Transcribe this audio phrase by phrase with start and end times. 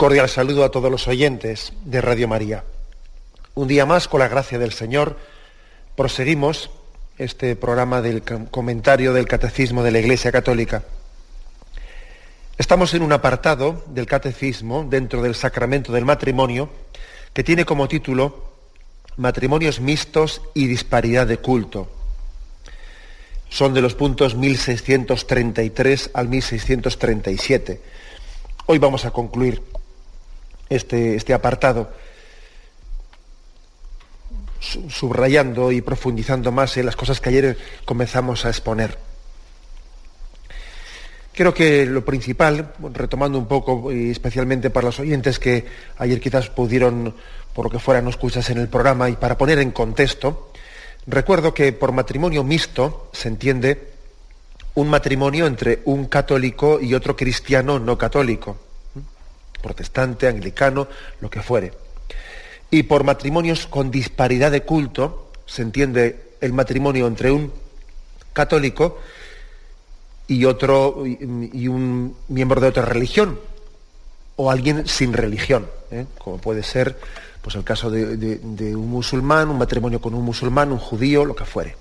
[0.00, 2.64] Cordial saludo a todos los oyentes de Radio María.
[3.54, 5.18] Un día más, con la gracia del Señor,
[5.94, 6.70] proseguimos
[7.18, 10.84] este programa del comentario del Catecismo de la Iglesia Católica.
[12.56, 16.70] Estamos en un apartado del Catecismo dentro del sacramento del matrimonio
[17.34, 18.54] que tiene como título
[19.18, 21.90] Matrimonios mixtos y disparidad de culto.
[23.50, 27.82] Son de los puntos 1633 al 1637.
[28.64, 29.69] Hoy vamos a concluir
[30.70, 31.90] este, este apartado,
[34.60, 38.96] subrayando y profundizando más en las cosas que ayer comenzamos a exponer.
[41.32, 45.66] Creo que lo principal, retomando un poco, y especialmente para los oyentes que
[45.98, 47.14] ayer quizás pudieron,
[47.54, 50.52] por lo que fuera, no escuchas en el programa, y para poner en contexto,
[51.06, 53.90] recuerdo que por matrimonio mixto se entiende
[54.74, 58.69] un matrimonio entre un católico y otro cristiano no católico
[59.60, 60.88] protestante, anglicano,
[61.20, 61.72] lo que fuere.
[62.70, 67.52] Y por matrimonios con disparidad de culto, se entiende el matrimonio entre un
[68.32, 68.98] católico
[70.28, 73.38] y otro y un miembro de otra religión
[74.36, 76.06] o alguien sin religión, ¿eh?
[76.18, 76.96] como puede ser
[77.42, 81.34] pues el caso de, de, un musulmán, un matrimonio con un musulmán, un judío, lo
[81.34, 81.76] que fuere.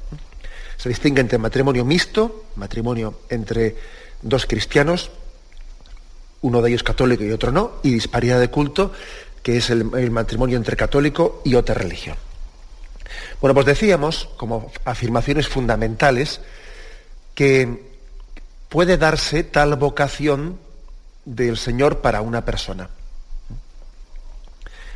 [0.78, 3.76] Se distingue entre matrimonio mixto, matrimonio entre
[4.22, 5.12] dos cristianos,
[6.42, 8.92] uno de ellos católico y otro no, y disparidad de culto,
[9.44, 12.16] que es el, matrimonio entre católico y otra religión.
[13.42, 16.42] Bueno, pues decíamos, como afirmaciones fundamentales,
[17.36, 17.90] que
[18.68, 20.60] puede darse tal vocación
[21.26, 22.90] del Señor para una persona.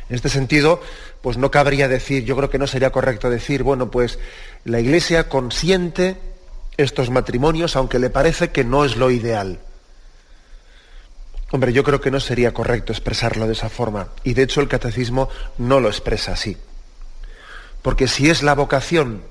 [0.08, 0.80] En este sentido,
[1.22, 4.18] pues no cabría decir, yo creo que no sería correcto decir, bueno, pues
[4.64, 6.16] la Iglesia consiente
[6.76, 9.60] estos matrimonios, aunque le parece que no es lo ideal.
[11.54, 14.08] Hombre, yo creo que no sería correcto expresarlo de esa forma.
[14.24, 16.56] Y de hecho el catecismo no lo expresa así.
[17.80, 19.22] Porque si es la vocación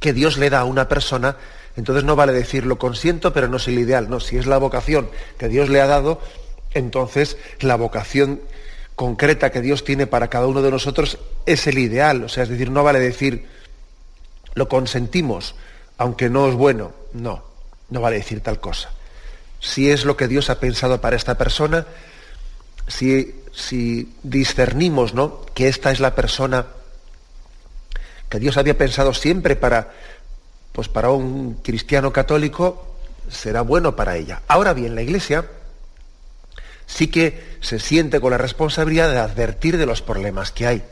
[0.00, 1.36] que Dios le da a una persona,
[1.76, 4.08] entonces no vale decir lo consiento, pero no es el ideal.
[4.08, 6.22] No, si es la vocación que Dios le ha dado,
[6.72, 8.40] entonces la vocación
[8.96, 12.24] concreta que Dios tiene para cada uno de nosotros es el ideal.
[12.24, 13.46] O sea, es decir, no vale decir
[14.54, 15.54] lo consentimos,
[15.98, 16.92] aunque no es bueno.
[17.12, 17.44] No,
[17.90, 18.88] no vale decir tal cosa
[19.62, 21.86] si es lo que Dios ha pensado para esta persona,
[22.88, 25.46] si, si discernimos ¿no?
[25.54, 26.66] que esta es la persona
[28.28, 29.92] que Dios había pensado siempre para,
[30.72, 32.96] pues para un cristiano católico,
[33.30, 34.42] será bueno para ella.
[34.48, 35.46] Ahora bien, la Iglesia
[36.86, 40.82] sí que se siente con la responsabilidad de advertir de los problemas que hay.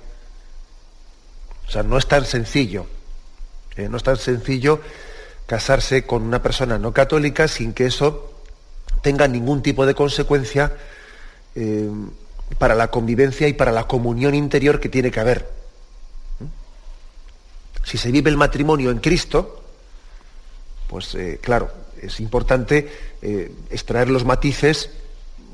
[1.67, 2.87] O sea, no es tan sencillo,
[3.77, 3.89] ¿eh?
[3.89, 4.81] no es tan sencillo
[5.47, 8.40] casarse con una persona no católica sin que eso
[9.03, 10.73] tenga ningún tipo de consecuencia
[11.55, 11.91] eh,
[12.59, 15.49] para la convivencia y para la comunión interior que tiene que haber.
[17.85, 19.63] Si se vive el matrimonio en Cristo,
[20.89, 22.91] pues eh, claro, es importante
[23.23, 24.91] eh, extraer los matices,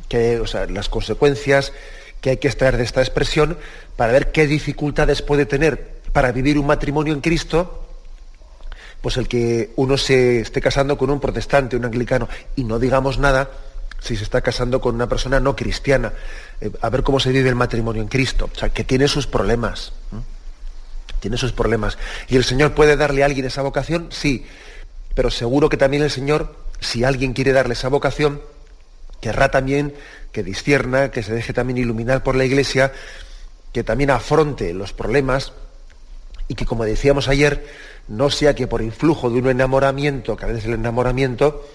[0.08, 1.72] que, o sea, las consecuencias
[2.20, 3.58] que hay que extraer de esta expresión
[3.96, 7.85] para ver qué dificultades puede tener para vivir un matrimonio en Cristo
[9.00, 13.18] pues el que uno se esté casando con un protestante, un anglicano, y no digamos
[13.18, 13.50] nada
[14.00, 16.12] si se está casando con una persona no cristiana,
[16.60, 19.26] eh, a ver cómo se vive el matrimonio en Cristo, o sea, que tiene sus
[19.26, 19.92] problemas,
[21.20, 21.98] tiene sus problemas.
[22.28, 24.08] ¿Y el Señor puede darle a alguien esa vocación?
[24.10, 24.46] Sí,
[25.14, 28.42] pero seguro que también el Señor, si alguien quiere darle esa vocación,
[29.20, 29.94] querrá también
[30.30, 32.92] que discierna, que se deje también iluminar por la Iglesia,
[33.72, 35.52] que también afronte los problemas
[36.48, 37.66] y que, como decíamos ayer,
[38.08, 41.66] no sea que por influjo de un enamoramiento, que a veces el enamoramiento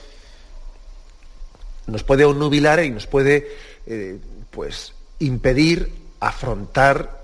[1.88, 3.50] nos puede onubilar y nos puede
[3.86, 4.20] eh,
[4.50, 7.22] pues, impedir afrontar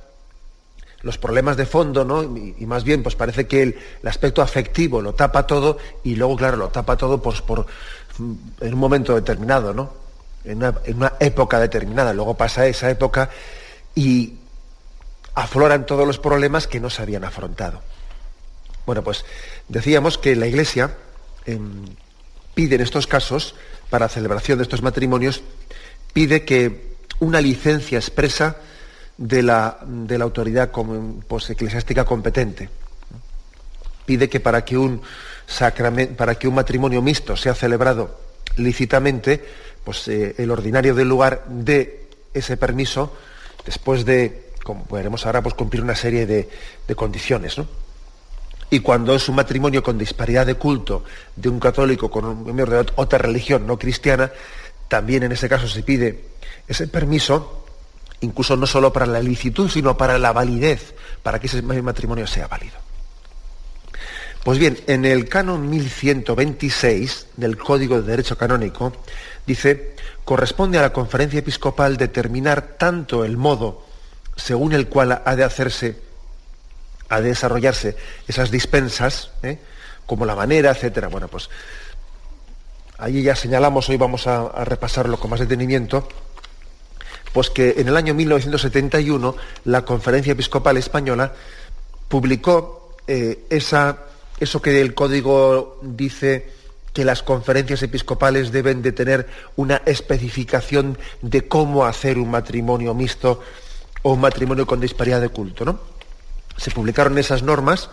[1.02, 2.24] los problemas de fondo, ¿no?
[2.24, 6.58] Y, más bien, pues parece que el, aspecto afectivo lo tapa todo y luego, claro,
[6.58, 7.66] lo tapa todo pues, por,
[8.18, 9.94] en un momento determinado, ¿no?
[10.44, 12.14] En una, en una época determinada.
[12.14, 13.30] Luego pasa esa época
[13.96, 14.34] y
[15.36, 17.82] afloran todos los problemas que no se habían afrontado.
[18.88, 19.26] Bueno, pues
[19.68, 20.96] decíamos que la Iglesia
[21.46, 21.86] em,
[22.56, 23.54] pide en estos casos,
[23.90, 25.44] para celebración de estos matrimonios,
[26.14, 28.56] pide que una licencia expresa
[29.18, 30.72] de la, de la autoridad
[31.28, 32.70] pues, eclesiástica competente.
[34.06, 35.02] Pide que para que, un
[36.16, 38.18] para que un matrimonio mixto sea celebrado
[38.56, 39.44] lícitamente,
[39.84, 43.12] pues eh, el ordinario del lugar dé ese permiso
[43.66, 46.48] después de, como veremos ahora, pues cumplir una serie de,
[46.96, 47.58] condiciones.
[48.70, 51.04] Y cuando es un matrimonio con disparidad de culto
[51.36, 54.32] de un católico con un miembro de otra religión no cristiana,
[54.88, 56.26] también en ese caso se pide
[56.68, 57.66] ese permiso,
[58.22, 62.48] incluso no solo para la licitud, sino para la validez, para que ese matrimonio sea
[62.48, 62.76] válido.
[64.44, 68.94] Pues bien, en el canon 1126 del Código de Derecho Canónico
[69.46, 73.86] dice, corresponde a la conferencia episcopal determinar tanto el modo
[74.38, 75.98] según el cual ha de hacerse,
[77.10, 77.96] de desarrollarse
[78.28, 79.60] esas dispensas, ¿eh?
[80.06, 81.08] como la manera, etcétera.
[81.08, 81.50] Bueno, pues
[82.98, 86.08] ahí ya señalamos, hoy vamos a, repasarlo con más detenimiento,
[87.34, 91.34] pues que en el año 1971 la Conferencia Episcopal Española
[92.08, 93.98] publicó eh, esa
[94.40, 96.52] eso que el código dice
[96.94, 103.42] que las conferencias episcopales deben de tener una especificación de cómo hacer un matrimonio mixto
[104.04, 105.80] o un matrimonio con disparidad de culto, ¿no?
[106.58, 107.90] Se publicaron esas normas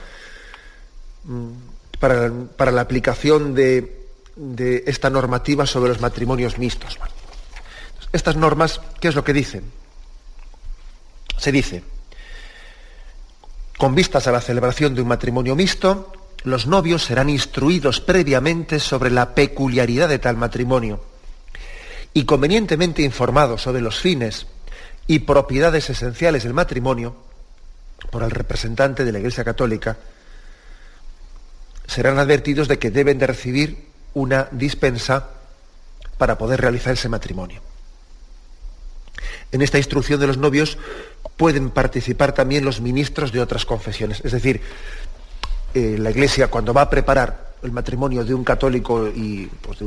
[1.24, 1.48] mm,
[2.00, 6.98] para, la aplicación de, de, esta normativa sobre los matrimonios mixtos.
[8.12, 9.64] Estas normas, ¿qué es lo que dicen?
[11.36, 11.82] Se dice,
[13.76, 16.12] con vistas a la celebración de un matrimonio mixto,
[16.44, 21.02] los novios serán instruidos previamente sobre la peculiaridad de tal matrimonio
[22.12, 24.46] y convenientemente informados sobre los fines
[25.06, 27.16] y propiedades esenciales del matrimonio
[28.10, 29.96] por el representante de la Iglesia Católica,
[31.86, 35.30] serán advertidos de que deben de recibir una dispensa
[36.18, 37.60] para poder realizar ese matrimonio.
[39.52, 40.78] En esta instrucción de los novios
[41.36, 44.60] pueden participar también los ministros de otras confesiones, es decir,
[45.74, 49.86] eh, la Iglesia cuando va a preparar el matrimonio de un católico y, pues, de,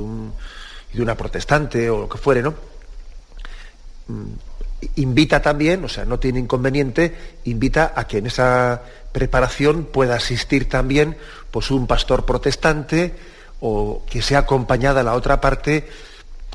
[1.02, 2.54] una protestante o lo que fuere, ¿no?
[4.96, 7.16] Invita también, o sea, no tiene inconveniente,
[7.46, 11.18] invita a que en esa preparación pueda asistir también
[11.50, 13.16] pues, un pastor protestante
[13.60, 15.88] o que sea acompañada a la otra parte,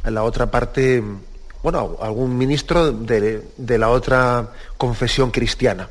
[0.05, 1.03] a la otra parte,
[1.63, 3.43] bueno, algún ministro de,
[3.79, 5.89] la otra confesión cristiana.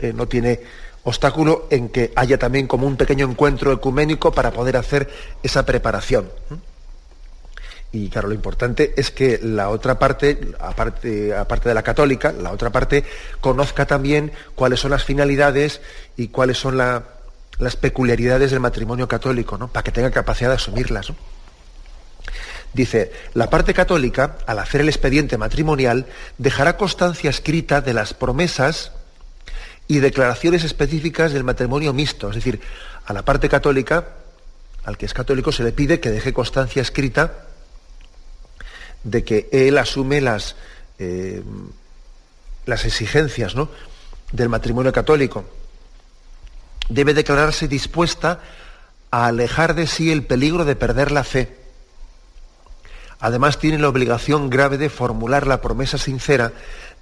[0.00, 0.60] Eh, no tiene
[1.04, 5.08] obstáculo en que haya también como un pequeño encuentro ecuménico para poder hacer
[5.42, 6.28] esa preparación.
[7.92, 12.50] Y claro, lo importante es que la otra parte, aparte, aparte de la católica, la
[12.50, 13.04] otra parte
[13.42, 15.82] conozca también cuáles son las finalidades
[16.16, 19.68] y cuáles son las peculiaridades del matrimonio católico, ¿no?
[19.68, 21.12] para que tenga capacidad de asumirlas.
[22.72, 26.06] Dice, la parte católica, al hacer el expediente matrimonial,
[26.38, 28.92] dejará constancia escrita de las promesas
[29.86, 32.30] y declaraciones específicas del matrimonio mixto.
[32.30, 32.58] Es decir,
[33.04, 34.06] a la parte católica,
[34.84, 37.48] al que es católico, se le pide que deje constancia escrita
[39.04, 40.56] de que él asume las,
[40.98, 41.42] eh,
[42.66, 43.68] las exigencias ¿no?
[44.32, 45.44] del matrimonio católico.
[46.88, 48.40] Debe declararse dispuesta
[49.10, 51.56] a alejar de sí el peligro de perder la fe.
[53.20, 56.52] Además tiene la obligación grave de formular la promesa sincera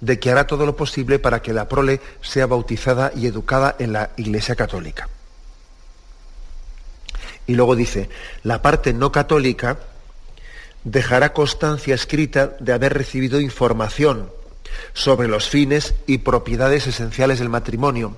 [0.01, 3.93] de que hará todo lo posible para que la prole sea bautizada y educada en
[3.93, 5.09] la Iglesia Católica.
[7.47, 8.09] Y luego dice,
[8.43, 9.77] la parte no católica
[10.83, 14.31] dejará constancia escrita de haber recibido información
[14.93, 18.15] sobre los fines y propiedades esenciales del matrimonio,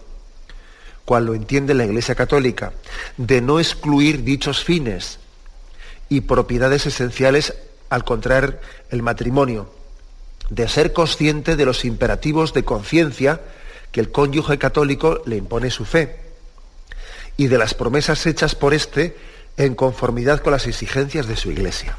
[1.06, 2.74] cual lo entiende la Iglesia Católica,
[3.18, 5.20] de no excluir dichos fines
[6.10, 7.54] y propiedades esenciales
[7.90, 9.70] al contraer el matrimonio,
[10.50, 13.42] de ser consciente de los imperativos de conciencia
[13.92, 16.20] que el cónyuge católico le impone su fe
[17.38, 19.16] y de las promesas hechas por éste
[19.58, 21.98] en conformidad con las exigencias de su iglesia.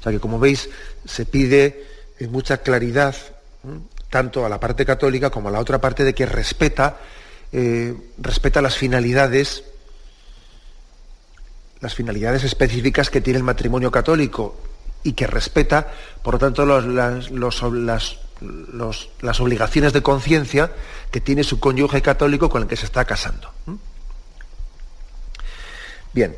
[0.00, 0.68] O sea que como veis
[1.04, 1.86] se pide
[2.18, 3.14] en mucha claridad
[4.08, 6.98] tanto a la parte católica como a la otra parte de que respeta,
[7.52, 9.64] eh, respeta las finalidades
[11.80, 14.60] las finalidades específicas que tiene el matrimonio católico
[15.02, 15.90] y que respeta,
[16.22, 20.72] por lo tanto, las, las, obligaciones de conciencia
[21.10, 23.50] que tiene su cónyuge católico con el que se está casando.
[26.12, 26.36] Bien,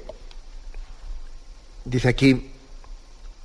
[1.84, 2.51] dice aquí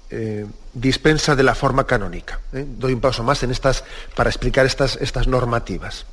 [0.10, 2.40] eh, dispensa de la forma canónica.
[2.54, 2.66] ¿eh?
[2.66, 3.84] Doy un paso más en estas,
[4.16, 6.06] para explicar estas, estas normativas.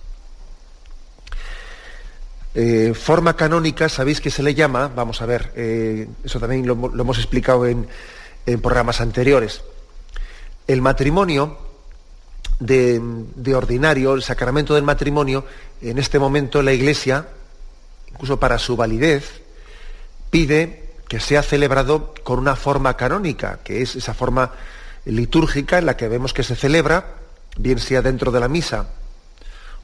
[2.56, 5.52] Eh, forma canónica, sabéis que se le llama, vamos a ver,
[6.24, 7.86] eso también lo, hemos explicado en,
[8.60, 9.62] programas anteriores.
[10.66, 11.58] El matrimonio
[12.60, 13.00] de,
[13.36, 15.44] de, ordinario, el sacramento del matrimonio,
[15.80, 17.26] en este momento la Iglesia,
[18.10, 19.42] incluso para su validez,
[20.30, 20.83] pide
[21.14, 24.50] que sea celebrado con una forma canónica, que es esa forma
[25.04, 27.06] litúrgica en la que vemos que se celebra,
[27.56, 28.88] bien sea dentro de la misa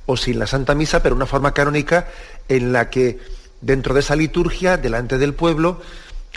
[0.06, 2.08] o sin la Santa Misa, pero una forma canónica
[2.48, 3.20] en la que
[3.60, 5.80] dentro de esa liturgia, delante del pueblo,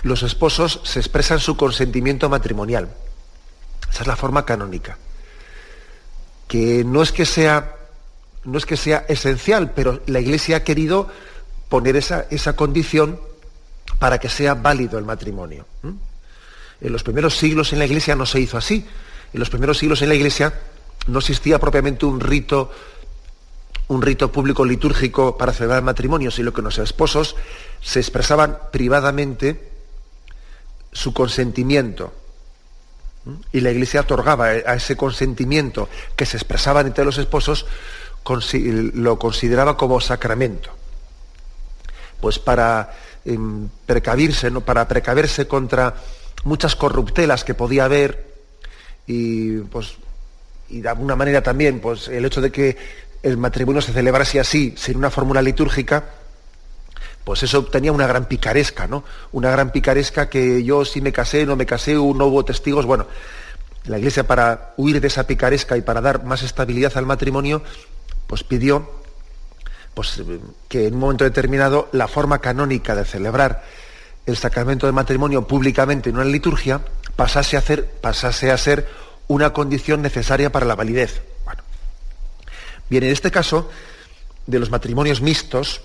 [0.04, 2.90] los esposos se expresan su consentimiento matrimonial.
[3.92, 5.00] Esa es la forma canónica.
[6.48, 7.78] Que no es que sea,
[8.44, 11.08] no es que sea esencial, pero la Iglesia ha querido
[11.68, 13.33] poner esa, esa condición
[14.00, 15.66] para que sea válido el matrimonio.
[15.84, 18.86] En los primeros siglos en la Iglesia no se hizo así.
[19.34, 20.54] En los primeros siglos en la Iglesia
[21.08, 22.72] no existía propiamente un rito,
[23.88, 27.36] un rito público litúrgico para celebrar el matrimonio, sino que los esposos
[27.82, 29.70] se expresaban privadamente
[30.92, 32.14] su consentimiento.
[33.54, 37.66] Y la Iglesia otorgaba a ese consentimiento que se expresaba entre los esposos,
[38.94, 40.72] lo consideraba como sacramento.
[42.20, 42.94] Pues para
[43.86, 44.62] precavirse, ¿no?
[44.62, 45.96] para precaverse contra
[46.44, 48.34] muchas corruptelas que podía haber
[49.08, 49.96] y pues
[50.70, 52.78] y de alguna manera también pues el hecho de que
[53.22, 56.04] el matrimonio se celebrase así, sin una fórmula litúrgica,
[57.24, 59.06] pues eso tenía una gran picaresca, ¿no?
[59.32, 63.08] Una gran picaresca que yo sí me casé, no me casé, no hubo testigos, bueno,
[63.86, 67.62] la Iglesia para huir de esa picaresca y para dar más estabilidad al matrimonio,
[68.28, 69.03] pues pidió
[69.94, 70.22] pues,
[70.68, 73.64] que en un momento determinado la forma canónica de celebrar
[74.26, 76.82] el sacramento de matrimonio públicamente en una liturgia
[77.16, 78.88] pasase a, hacer, pasase a ser
[79.28, 81.22] una condición necesaria para la validez.
[81.46, 81.62] Bueno.
[82.90, 83.70] Bien, en este caso,
[84.48, 85.82] de los matrimonios mixtos,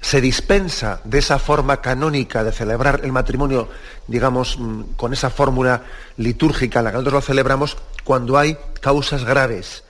[0.00, 3.68] se dispensa de esa forma canónica de celebrar el matrimonio,
[4.06, 5.82] digamos, mm, con esa fórmula
[6.16, 9.82] litúrgica en la que nosotros lo celebramos, cuando hay causas graves,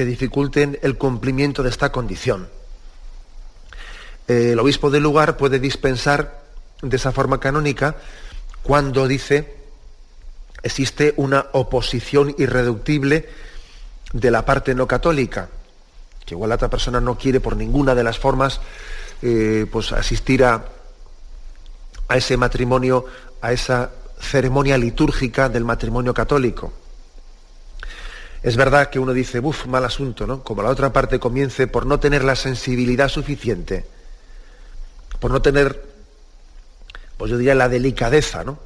[0.00, 2.48] que dificulten el cumplimiento de esta condición.
[4.26, 6.40] El obispo del lugar puede dispensar
[6.80, 7.96] de esa forma canónica
[8.62, 9.58] cuando dice
[10.62, 13.28] existe una oposición irreductible
[14.14, 15.50] de la parte no católica,
[16.24, 18.62] que igual la otra persona no quiere por ninguna de las formas
[19.20, 20.64] eh, pues asistir a,
[22.08, 23.04] a ese matrimonio,
[23.42, 26.72] a esa ceremonia litúrgica del matrimonio católico.
[28.42, 30.42] Es verdad que uno dice, uff, mal asunto, ¿no?
[30.42, 33.84] Como la otra parte comience por no tener la sensibilidad suficiente,
[35.18, 35.82] por no tener,
[37.18, 38.58] pues yo diría la delicadeza, ¿no?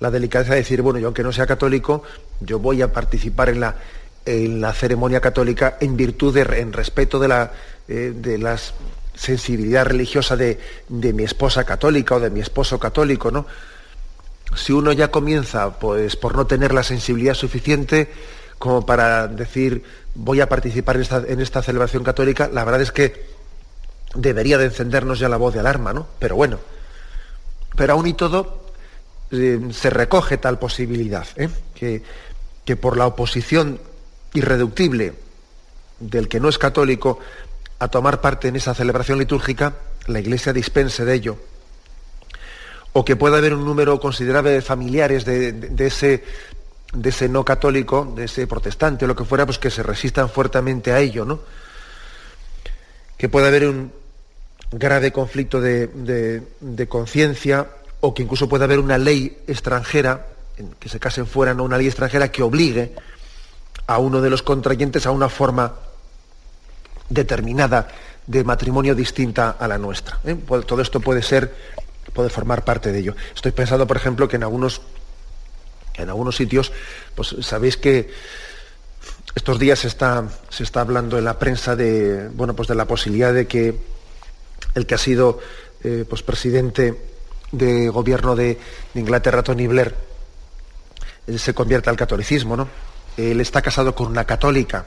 [0.00, 2.02] La delicadeza de decir, bueno, yo aunque no sea católico,
[2.40, 3.76] yo voy a participar en la,
[4.24, 7.52] en la ceremonia católica en virtud de, en respeto de la,
[7.88, 8.58] eh, de
[9.14, 13.46] sensibilidad religiosa de, de mi esposa católica o de mi esposo católico, ¿no?
[14.54, 18.10] Si uno ya comienza, pues, por no tener la sensibilidad suficiente,
[18.62, 19.82] como para decir
[20.14, 20.94] voy a participar
[21.26, 23.26] en esta, celebración católica, la verdad es que
[24.14, 26.06] debería de encendernos ya la voz de alarma, ¿no?
[26.20, 26.60] Pero bueno,
[27.74, 28.62] pero aún y todo
[29.32, 31.48] eh, se recoge tal posibilidad, ¿eh?
[31.74, 32.04] que,
[32.64, 33.80] que por la oposición
[34.32, 35.14] irreductible
[35.98, 37.18] del que no es católico
[37.80, 39.74] a tomar parte en esa celebración litúrgica,
[40.06, 41.36] la Iglesia dispense de ello.
[42.92, 46.22] O que pueda haber un número considerable de familiares de ese
[46.92, 50.28] de ese no católico, de ese protestante, o lo que fuera, pues que se resistan
[50.28, 51.40] fuertemente a ello, ¿no?
[53.16, 53.92] Que pueda haber un
[54.70, 57.68] grave conflicto de, conciencia
[58.00, 60.26] o que incluso pueda haber una ley extranjera,
[60.78, 62.94] que se casen fuera, no una ley extranjera que obligue
[63.86, 65.74] a uno de los contrayentes a una forma
[67.08, 67.88] determinada
[68.26, 70.18] de matrimonio distinta a la nuestra.
[70.24, 70.34] ¿eh?
[70.34, 71.54] Pues todo esto puede ser,
[72.12, 73.16] puede formar parte de ello.
[73.34, 74.80] Estoy pensando, por ejemplo, que en algunos
[75.94, 76.72] en algunos sitios,
[77.14, 78.10] pues sabéis que
[79.34, 82.86] estos días se está, se está hablando en la prensa de, bueno, pues de la
[82.86, 83.78] posibilidad de que
[84.74, 85.40] el que ha sido
[85.84, 86.94] eh, pues presidente
[87.50, 88.58] de gobierno de,
[88.94, 89.94] Inglaterra, Tony Blair,
[91.36, 92.68] se convierta al catolicismo, ¿no?
[93.16, 94.86] Él está casado con una católica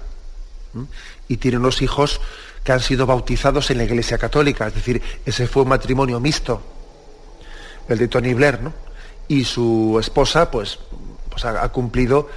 [1.27, 2.19] y tiene unos hijos
[2.63, 6.61] que han sido bautizados en la Iglesia Católica, es decir, ese fue un matrimonio mixto,
[7.87, 8.84] el de Tony Blair, ¿no?
[9.27, 10.79] Y su esposa pues,
[11.29, 12.29] pues ha, cumplido,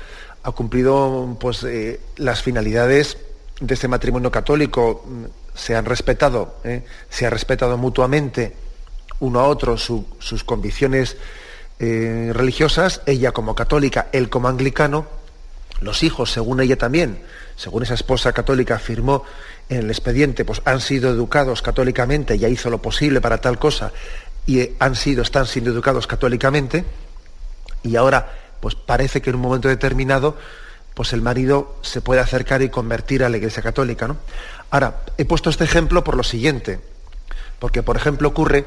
[0.42, 3.18] ha cumplido pues, eh, las finalidades
[3.60, 5.04] de este matrimonio católico.
[5.54, 8.54] Se han respetado, eh, se ha respetado mutuamente
[9.20, 11.16] uno a otro sus convicciones
[11.80, 15.06] eh, religiosas, ella como católica, él como anglicano,
[15.80, 17.20] los hijos, según ella también,
[17.56, 19.22] según esa esposa católica afirmó
[19.68, 23.92] en el expediente, pues han sido educados católicamente, ya hizo lo posible para tal cosa,
[24.48, 26.86] y han sido, están siendo educados católicamente,
[27.82, 30.38] y ahora, pues parece que en un momento determinado,
[30.94, 34.08] pues el marido se puede acercar y convertir a la Iglesia Católica.
[34.08, 34.16] ¿no?
[34.70, 36.80] Ahora, he puesto este ejemplo por lo siguiente,
[37.58, 38.64] porque por ejemplo ocurre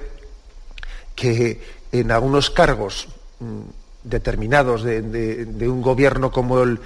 [1.15, 1.59] que
[1.91, 3.07] en algunos cargos
[3.39, 3.61] mm,
[4.03, 6.79] determinados de, un gobierno como, el,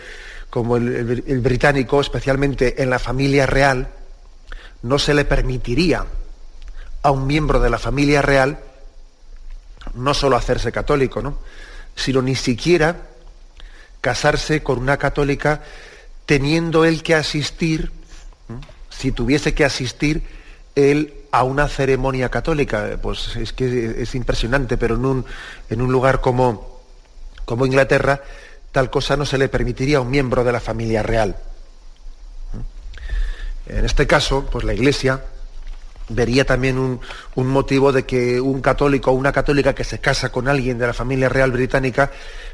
[0.50, 3.90] como el, británico, especialmente en la familia real,
[4.84, 6.06] no se le permitiría
[7.02, 8.58] a un miembro de la familia real
[9.94, 11.38] no solo hacerse católico, ¿no?
[11.96, 12.98] sino ni siquiera
[14.02, 15.64] casarse con una católica
[16.26, 17.92] teniendo él que asistir,
[18.90, 20.24] si tuviese que asistir
[20.76, 22.98] él a una ceremonia católica.
[23.02, 25.26] Pues es que es impresionante, pero en un,
[25.70, 26.82] en un lugar como,
[27.46, 28.22] como Inglaterra,
[28.72, 31.36] tal cosa no se le permitiría a un miembro de la familia real.
[33.68, 35.24] En este caso, pues la Iglesia
[36.10, 37.00] vería también un,
[37.48, 40.94] motivo de que un católico o una católica que se casa con alguien de la
[40.94, 42.12] familia real británica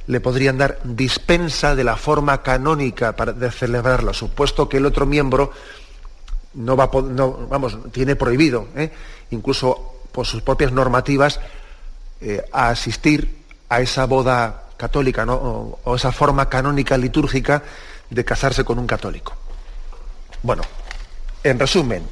[0.08, 5.52] le podrían dar dispensa de la forma canónica para, celebrarla, supuesto que el otro miembro
[6.54, 8.92] no va no, vamos, tiene prohibido, ¿eh?
[9.32, 11.40] incluso por sus propias normativas,
[12.20, 17.64] eh, a asistir a esa boda católica o, o, esa forma canónica litúrgica
[18.10, 19.34] de casarse con un católico.
[20.44, 20.64] Bueno,
[21.44, 22.04] en resumen,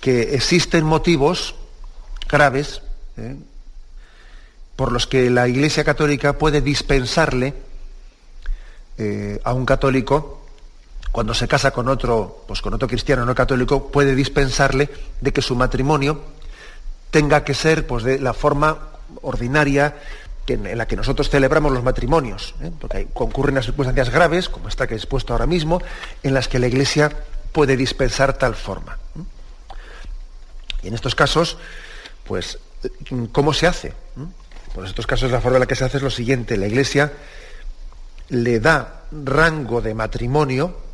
[0.00, 1.54] que existen motivos
[2.28, 2.82] graves
[3.16, 3.36] ¿eh?
[4.76, 7.54] por los que la Iglesia Católica puede dispensarle
[9.44, 10.46] a un católico
[11.16, 15.40] cuando se casa con otro, pues con otro cristiano no católico, puede dispensarle de que
[15.40, 16.20] su matrimonio
[17.10, 18.90] tenga que ser pues, de la forma
[19.22, 19.96] ordinaria
[20.46, 22.70] en la que nosotros celebramos los matrimonios, ¿eh?
[22.78, 25.80] porque concurren las circunstancias graves, como esta que expuesto ahora mismo,
[26.22, 27.10] en las que la Iglesia
[27.50, 28.98] puede dispensar tal forma.
[29.18, 29.22] ¿eh?
[30.86, 31.58] Y en estos casos,
[32.24, 32.58] pues,
[33.32, 33.88] ¿cómo se hace?
[33.88, 33.94] ¿Eh?
[34.72, 36.68] Pues en estos casos la forma en la que se hace es lo siguiente, la
[36.68, 37.12] Iglesia
[38.28, 40.86] le da rango de matrimonio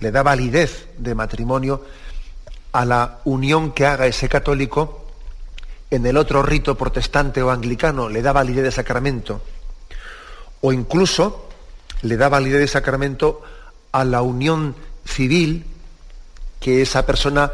[0.00, 1.82] le da validez de matrimonio
[2.72, 5.06] a la unión que haga ese católico
[5.90, 9.40] en el otro rito protestante o anglicano, le da validez de sacramento.
[10.60, 11.48] O incluso
[12.02, 13.42] le da validez de sacramento
[13.92, 14.74] a la unión
[15.06, 15.64] civil
[16.60, 17.52] que esa persona,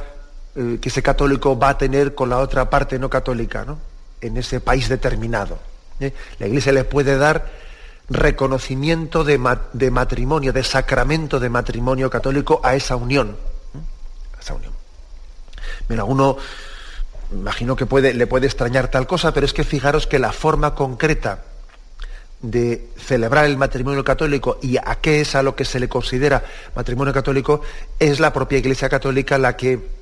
[0.56, 3.78] eh, que ese católico va a tener con la otra parte no católica, ¿no?
[4.20, 5.58] en ese país determinado.
[6.00, 6.12] ¿eh?
[6.38, 7.50] La Iglesia le puede dar
[8.08, 13.36] reconocimiento de, matrimonio, de sacramento de matrimonio católico a esa unión.
[14.36, 14.72] A esa unión.
[15.88, 16.36] Mira, uno
[17.32, 21.44] imagino que le puede extrañar tal cosa, pero es que fijaros que la forma concreta
[22.42, 26.42] de celebrar el matrimonio católico y a qué es a lo que se le considera
[26.74, 27.60] matrimonio católico,
[27.98, 29.99] es la propia Iglesia Católica la que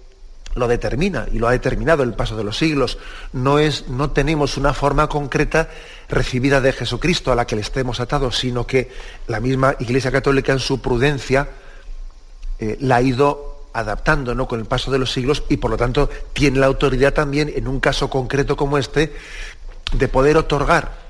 [0.55, 2.99] lo determina y lo ha determinado el paso de los siglos.
[3.33, 5.69] No, es, no tenemos una forma concreta
[6.09, 8.91] recibida de Jesucristo a la que le estemos atados, sino que
[9.27, 11.49] la misma Iglesia Católica en su prudencia
[12.59, 14.49] eh, la ha ido adaptando ¿no?
[14.49, 17.69] con el paso de los siglos y por lo tanto tiene la autoridad también en
[17.69, 19.15] un caso concreto como este
[19.93, 21.07] de poder otorgar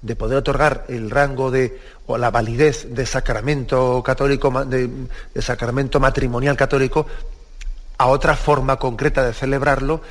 [0.00, 6.56] de poder otorgar el rango de o la validez de sacramento católico de sacramento matrimonial
[6.56, 7.06] católico
[7.98, 10.02] a otra forma concreta de celebrarlo,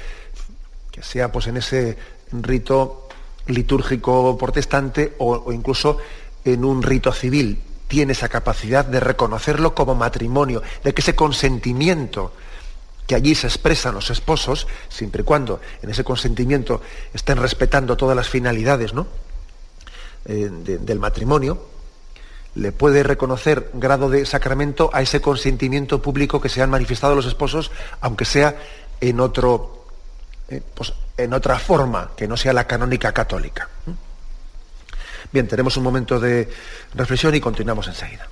[0.91, 1.97] que sea pues en ese
[2.31, 3.07] rito
[3.47, 5.97] litúrgico protestante o, incluso
[6.43, 7.61] en un rito civil.
[7.87, 12.33] Tiene esa capacidad de reconocerlo como matrimonio, de que ese consentimiento
[13.05, 16.81] que allí se expresan los esposos, siempre y cuando en ese consentimiento
[17.13, 19.05] estén respetando todas las finalidades ¿no?
[20.25, 21.74] Eh, del matrimonio,
[22.55, 27.25] le puede reconocer grado de sacramento a ese consentimiento público que se han manifestado los
[27.25, 28.55] esposos, aunque sea
[29.01, 29.85] en otro,
[30.49, 33.69] eh, pues, en otra forma, que no sea la canónica católica.
[35.31, 36.49] Bien, tenemos un momento de
[36.93, 38.27] reflexión y continuamos enseguida.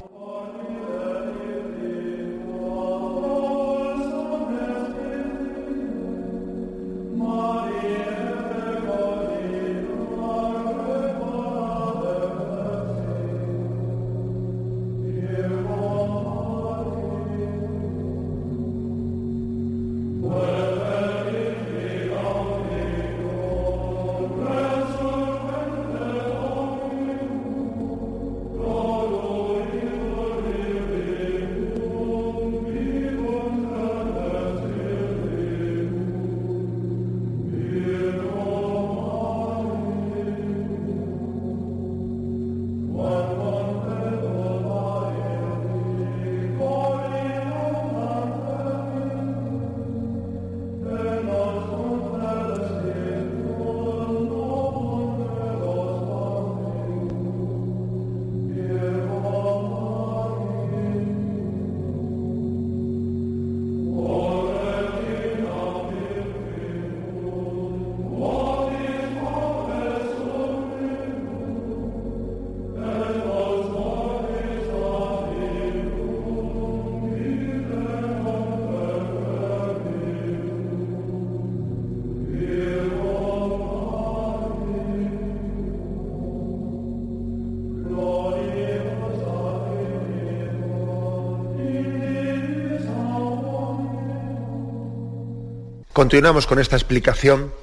[96.03, 97.53] Continuamos con esta explicación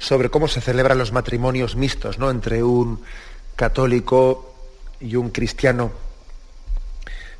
[0.00, 2.28] sobre cómo se celebran los matrimonios mixtos, ¿no?
[2.28, 3.00] Entre un
[3.54, 4.52] católico
[4.98, 5.92] y un cristiano,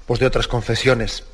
[0.07, 1.25] pues de otras confesiones.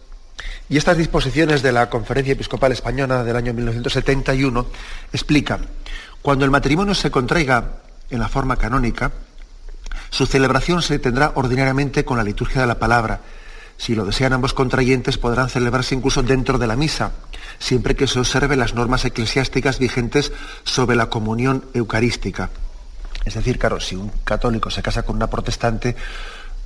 [0.71, 4.67] Y estas disposiciones de la Conferencia Episcopal Española del año 1971
[5.13, 5.67] explican,
[6.23, 9.13] cuando el matrimonio se contraiga en la forma canónica,
[10.09, 13.21] su celebración se tendrá ordinariamente con la liturgia de la palabra.
[13.81, 17.13] Si lo desean ambos contrayentes, podrán celebrarse incluso dentro de la misa,
[17.59, 20.33] siempre que se observe las normas eclesiásticas vigentes
[20.65, 22.51] sobre la comunión eucarística.
[23.25, 25.97] Es decir, claro, si un católico se casa con una protestante,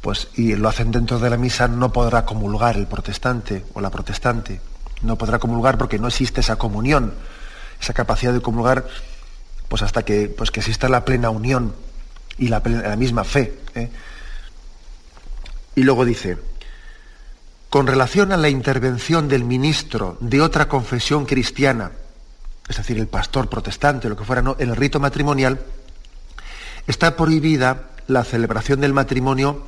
[0.01, 3.91] pues y lo hacen dentro de la misa, no podrá comulgar el protestante o la
[3.91, 4.61] protestante.
[5.03, 7.15] No podrá comulgar porque no existe esa comunión,
[7.81, 8.89] esa capacidad de comulgar,
[9.69, 11.77] pues hasta que, pues que exista la plena unión
[12.39, 12.59] y la,
[12.99, 13.57] misma fe.
[13.77, 13.89] ¿eh?
[15.77, 16.39] Y luego dice,
[17.75, 21.91] con relación a la intervención del ministro de otra confesión cristiana,
[22.69, 25.59] es decir, el pastor protestante, lo que fuera, en el rito matrimonial,
[26.87, 29.65] está prohibida la celebración del matrimonio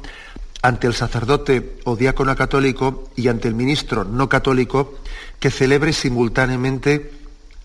[0.62, 5.00] ante el sacerdote o diácono católico y ante el ministro no católico
[5.40, 7.10] que celebre simultáneamente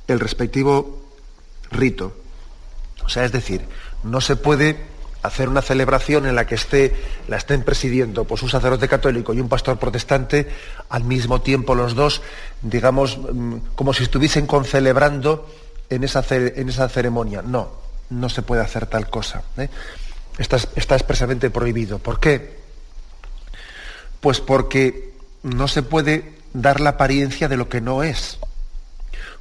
[0.07, 1.03] el respectivo
[1.69, 2.17] rito.
[3.05, 3.61] O sea, es decir,
[4.03, 4.87] no se puede
[5.23, 6.95] hacer una celebración en la que esté,
[7.27, 10.47] la estén presidiendo pues, un sacerdote católico y un pastor protestante,
[10.89, 12.21] al mismo tiempo los dos,
[12.61, 15.47] digamos, mm, como si estuviesen concelebrando
[15.89, 17.41] en esa, en esa ceremonia.
[17.41, 17.69] No,
[18.09, 19.43] no se puede hacer tal cosa.
[19.57, 19.69] ¿eh?
[20.37, 21.99] Está, está expresamente prohibido.
[21.99, 22.59] ¿Por qué?
[24.19, 28.39] Pues porque no se puede dar la apariencia de lo que no es.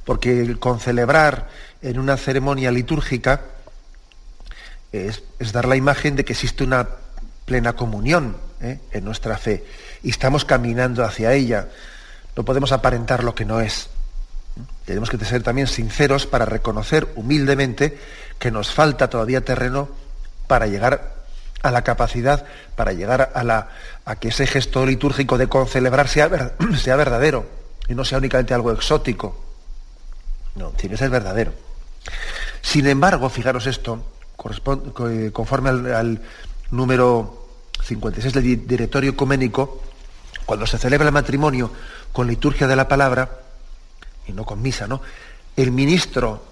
[0.05, 1.49] Porque el concelebrar
[1.81, 3.41] en una ceremonia litúrgica,
[4.91, 6.87] es, dar la imagen de que existe una
[7.45, 8.79] plena comunión ¿eh?
[8.91, 9.63] en nuestra fe
[10.03, 11.67] y estamos caminando hacia ella.
[12.35, 13.89] No podemos aparentar lo que no es.
[14.85, 17.97] Tenemos que ser también sinceros para reconocer humildemente
[18.39, 19.89] que nos falta todavía terreno
[20.47, 21.21] para llegar
[21.61, 23.69] a la capacidad, para llegar a, la,
[24.05, 26.29] a que ese gesto litúrgico de concelebrar sea,
[26.77, 27.45] sea verdadero
[27.87, 29.45] y no sea únicamente algo exótico.
[30.55, 31.53] No, tiene que ser verdadero.
[32.61, 34.03] Sin embargo, fijaros esto,
[35.31, 36.21] conforme al,
[36.71, 37.47] número
[37.83, 39.81] 56 del directorio ecuménico,
[40.45, 41.71] cuando se celebra el matrimonio
[42.11, 43.41] con liturgia de la palabra,
[44.25, 45.01] y no con misa, ¿no?
[45.55, 46.45] El ministro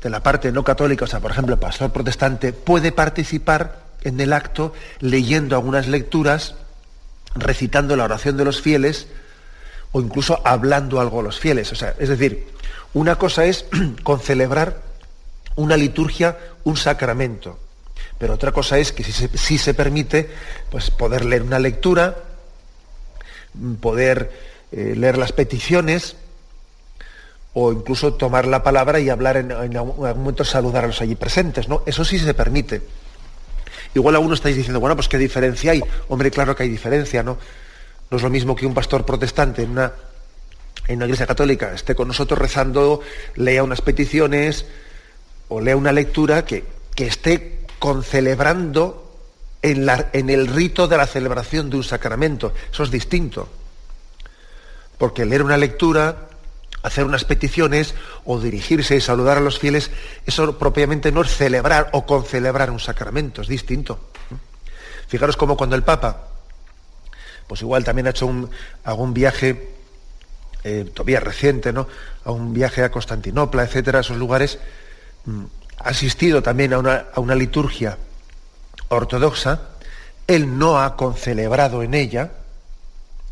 [0.00, 4.20] de la parte no católica, o sea, por ejemplo, el pastor protestante, puede participar en
[4.20, 6.54] el acto leyendo algunas lecturas,
[7.34, 9.08] recitando la oración de los fieles,
[9.92, 11.72] o incluso hablando algo a los fieles.
[11.72, 12.48] O sea, es decir,
[12.92, 13.64] una cosa es
[14.02, 14.82] concelebrar
[15.56, 17.58] una liturgia, un sacramento.
[18.18, 20.30] Pero otra cosa es que si se, permite,
[20.70, 22.16] pues poder leer una lectura,
[23.80, 24.30] poder
[24.72, 26.16] eh, leer las peticiones,
[27.54, 31.68] o incluso tomar la palabra y hablar en, algún momento, saludar a los allí presentes,
[31.68, 31.82] ¿no?
[31.86, 32.82] Eso sí se permite.
[33.94, 35.80] Igual algunos estáis diciendo, bueno, pues qué diferencia hay.
[36.08, 37.38] Hombre, claro que hay diferencia, ¿no?
[38.10, 39.92] No es lo mismo que un pastor protestante en una,
[40.88, 43.00] en una iglesia católica esté con nosotros rezando,
[43.36, 44.66] lea unas peticiones,
[45.48, 46.64] o lea una lectura que,
[46.96, 49.18] esté concelebrando
[49.62, 52.52] en, en el rito de la celebración de un sacramento.
[52.72, 53.48] Eso es distinto.
[54.96, 56.28] Porque leer una lectura,
[56.84, 59.90] hacer unas peticiones o dirigirse y saludar a los fieles,
[60.26, 63.98] eso propiamente no es celebrar o concelebrar un sacramento, es distinto.
[65.08, 66.28] Fijaros como cuando el Papa,
[67.46, 68.50] pues igual también ha hecho un,
[68.84, 69.70] algún viaje,
[70.62, 71.88] eh, todavía reciente, ¿no?
[72.24, 74.58] A un viaje a Constantinopla, etcétera, esos lugares,
[75.78, 77.98] asistido también a una, liturgia
[78.88, 79.60] ortodoxa,
[80.26, 82.30] él no ha concelebrado en ella,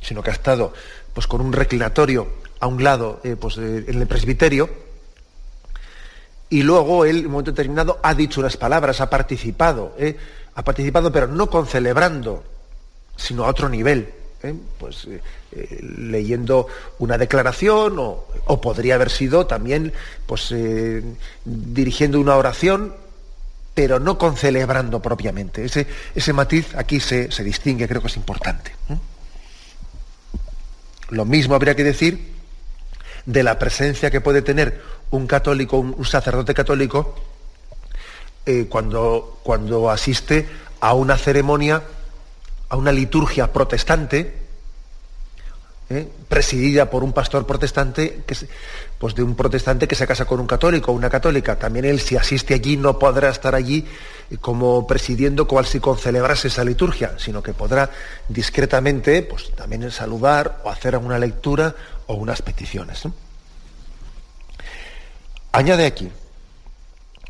[0.00, 0.72] sino que ha estado
[1.14, 2.28] pues, con un reclinatorio
[2.60, 4.68] a un lado eh, pues, en el presbiterio,
[6.52, 10.18] y luego él, en un momento determinado, ha dicho unas palabras, ha participado, eh,
[10.54, 12.44] ha participado, pero no concelebrando,
[13.16, 14.12] sino a otro nivel.
[14.42, 14.54] ¿Eh?
[14.78, 15.20] pues, eh,
[15.52, 16.66] eh, leyendo
[16.98, 19.92] una declaración o, podría haber sido también
[20.26, 20.54] pues,
[21.44, 22.94] dirigiendo una oración,
[23.74, 25.64] pero no concelebrando propiamente.
[25.64, 28.72] Ese, ese matiz aquí se, distingue, creo que es importante.
[31.08, 32.32] Lo mismo habría que decir
[33.24, 37.14] de la presencia que puede tener un católico, un, sacerdote católico,
[38.68, 40.48] cuando, cuando asiste
[40.80, 41.82] a una ceremonia
[42.72, 44.32] a una liturgia protestante,
[45.90, 46.08] ¿eh?
[46.26, 48.34] presidida por un pastor protestante, que,
[48.98, 51.58] pues de un protestante que se casa con un católico o una católica.
[51.58, 53.86] También él, si asiste allí, no podrá estar allí
[54.40, 57.90] como presidiendo cual si concelebrase esa liturgia, sino que podrá
[58.26, 61.74] discretamente pues, también saludar o hacer alguna lectura
[62.06, 63.02] o unas peticiones.
[65.52, 66.10] Añade aquí,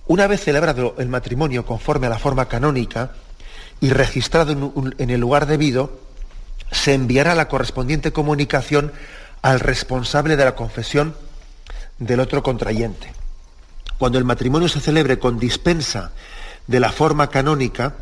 [0.06, 3.10] una vez celebrado el matrimonio conforme a la forma canónica
[3.82, 5.98] y registrado en, el lugar debido,
[6.70, 8.92] se enviará la correspondiente comunicación
[9.42, 11.16] al responsable de la confesión
[11.98, 13.12] del otro contrayente.
[13.98, 16.12] Cuando el matrimonio se celebre con dispensa
[16.68, 17.96] de la forma canónica,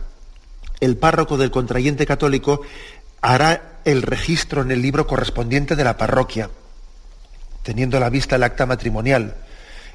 [0.80, 2.60] el párroco del contrayente católico
[3.22, 6.50] hará el registro en el libro correspondiente de la parroquia,
[7.62, 9.34] teniendo a la vista el acta matrimonial,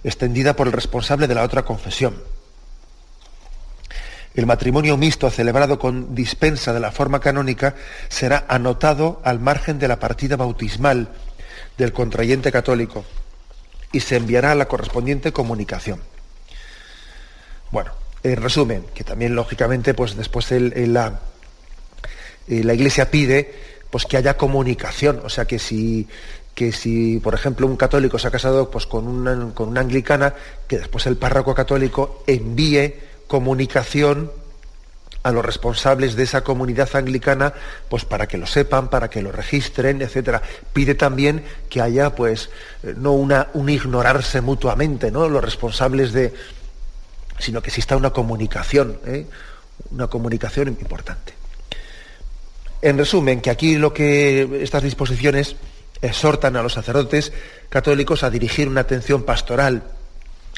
[0.03, 2.15] extendida por el responsable de la otra confesión.
[4.35, 7.75] El matrimonio mixto celebrado con dispensa de la forma canónica
[8.09, 11.07] será anotado al margen de la partida bautismal
[11.77, 13.05] del contrayente católico
[13.93, 16.01] y se enviará la correspondiente comunicación.
[17.71, 17.93] Bueno,
[18.23, 21.21] en resumen, que también lógicamente pues después la,
[22.47, 23.55] la Iglesia pide
[23.89, 26.07] pues que haya comunicación, o sea que si
[26.55, 30.33] que si, por ejemplo, un católico se ha casado pues, con, una, con una anglicana,
[30.69, 32.95] que después el párroco católico envíe
[33.27, 34.31] comunicación
[35.25, 37.53] a los responsables de esa comunidad anglicana,
[37.89, 40.43] pues para que lo sepan, para que lo registren, etcétera.
[40.71, 42.51] Pide también que haya, pues,
[42.83, 45.27] eh, no una, un ignorarse mutuamente, ¿no?
[45.27, 46.31] Los responsables de.
[47.39, 49.25] sino que exista una comunicación, ¿eh?
[49.89, 51.33] una comunicación importante.
[52.83, 55.55] En resumen, que aquí lo que estas disposiciones
[56.03, 57.33] exhortan a los sacerdotes
[57.69, 59.81] católicos a dirigir una atención pastoral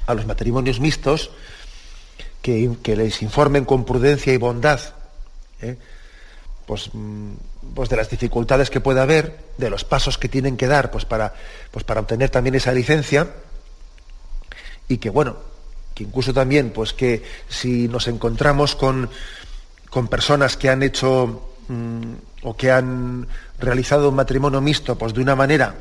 [0.07, 1.31] a los matrimonios mixtos,
[2.41, 4.79] que, les informen con prudencia y bondad
[5.61, 5.77] ¿eh?
[6.65, 7.31] pues, mm,
[7.75, 11.05] pues, de las dificultades que puede haber, de los pasos que tienen que dar pues
[11.05, 11.33] para,
[11.71, 13.27] pues para obtener también esa licencia
[14.87, 15.37] y que bueno,
[15.93, 19.09] que incluso también pues que si nos encontramos con,
[19.89, 23.27] con personas que han hecho mm, o que han
[23.59, 25.75] realizado un matrimonio mixto pues de una manera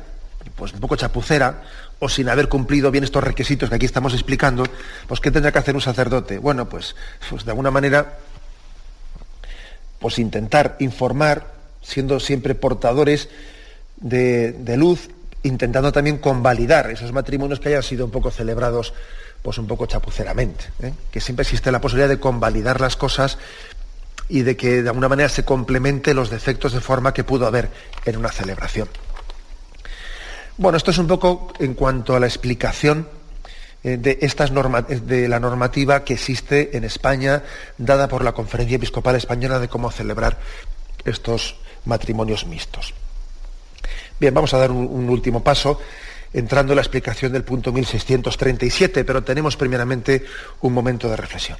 [0.55, 1.63] pues un poco chapucera
[1.99, 4.63] o sin haber cumplido bien estos requisitos que aquí estamos explicando,
[5.07, 6.37] pues ¿qué tendrá que hacer un sacerdote?
[6.37, 6.95] Bueno, pues,
[7.29, 8.19] pues de alguna manera,
[9.99, 13.29] pues intentar informar, siendo siempre portadores
[13.97, 15.09] de, luz,
[15.43, 18.93] intentando también convalidar esos matrimonios que hayan sido un poco celebrados,
[19.41, 20.93] pues un poco chapuceramente, ¿eh?
[21.11, 23.37] que siempre existe la posibilidad de convalidar las cosas
[24.29, 27.69] y de que de alguna manera se complemente los defectos de forma que pudo haber
[28.05, 28.89] en una celebración.
[30.57, 33.07] Bueno, esto es un poco en cuanto a la explicación
[33.83, 34.51] eh, de, estas
[35.05, 37.43] de la normativa que existe en España,
[37.77, 40.39] dada por la Conferencia Episcopal Española de cómo celebrar
[41.05, 42.95] estos matrimonios mixtos.
[44.19, 45.79] Bien, vamos a dar un último paso
[46.33, 50.25] entrando en la explicación del punto 1637, pero tenemos primeramente
[50.61, 51.59] un momento de reflexión.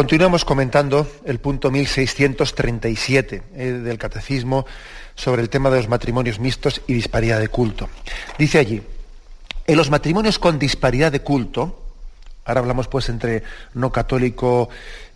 [0.00, 4.64] Continuamos comentando el punto 1637 eh, del Catecismo
[5.14, 7.90] sobre el tema de los matrimonios mixtos y disparidad de culto.
[8.38, 8.80] Dice allí,
[9.66, 11.82] en los matrimonios con disparidad de culto,
[12.46, 13.42] ahora hablamos pues entre
[13.74, 14.70] no católico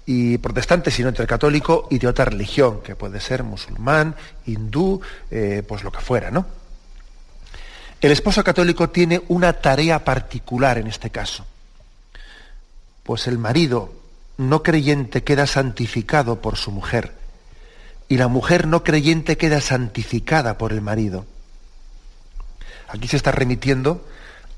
[0.05, 5.63] y protestante, sino entre católico y de otra religión, que puede ser musulmán, hindú, eh,
[5.67, 6.45] pues lo que fuera, ¿no?
[8.03, 11.47] El esposo católico tiene una tarea particular en este caso.
[13.03, 14.04] Pues el marido
[14.37, 17.13] no creyente queda santificado por su mujer
[18.09, 21.27] y la mujer no creyente queda santificada por el marido.
[22.89, 24.07] Aquí se está remitiendo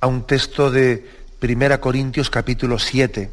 [0.01, 1.09] a un texto de
[1.41, 3.31] 1 Corintios capítulo 7.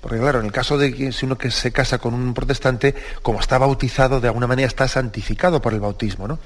[0.00, 2.94] Porque claro, en el caso de que si uno que se casa con un protestante,
[3.22, 6.38] como está bautizado, de alguna manera está santificado por el bautismo, ¿no?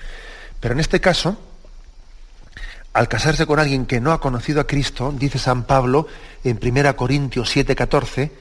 [0.59, 1.39] Pero en este caso,
[2.93, 6.09] al casarse con alguien que no ha conocido a Cristo, dice San Pablo
[6.43, 8.33] en 1 Corintios 7, 14,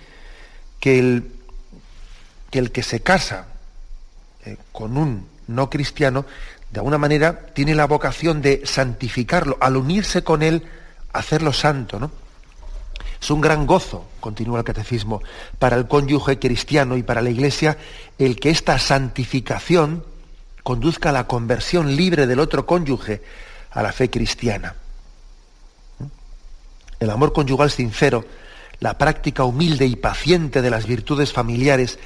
[0.79, 3.47] que el que, se casa
[4.45, 6.25] eh, con un no cristiano
[6.71, 10.63] de alguna manera tiene la vocación de santificarlo, al unirse con él,
[11.13, 12.11] hacerlo santo, ¿no?
[13.21, 15.21] Es un gran gozo, continúa el catecismo,
[15.57, 17.77] para el cónyuge cristiano y para la Iglesia
[18.19, 20.03] el que esta santificación
[20.61, 23.23] conduzca a la conversión libre del otro cónyuge
[23.71, 24.75] a la fe cristiana.
[26.99, 28.25] El amor conyugal sincero,
[28.79, 31.99] la práctica humilde y paciente de las virtudes familiares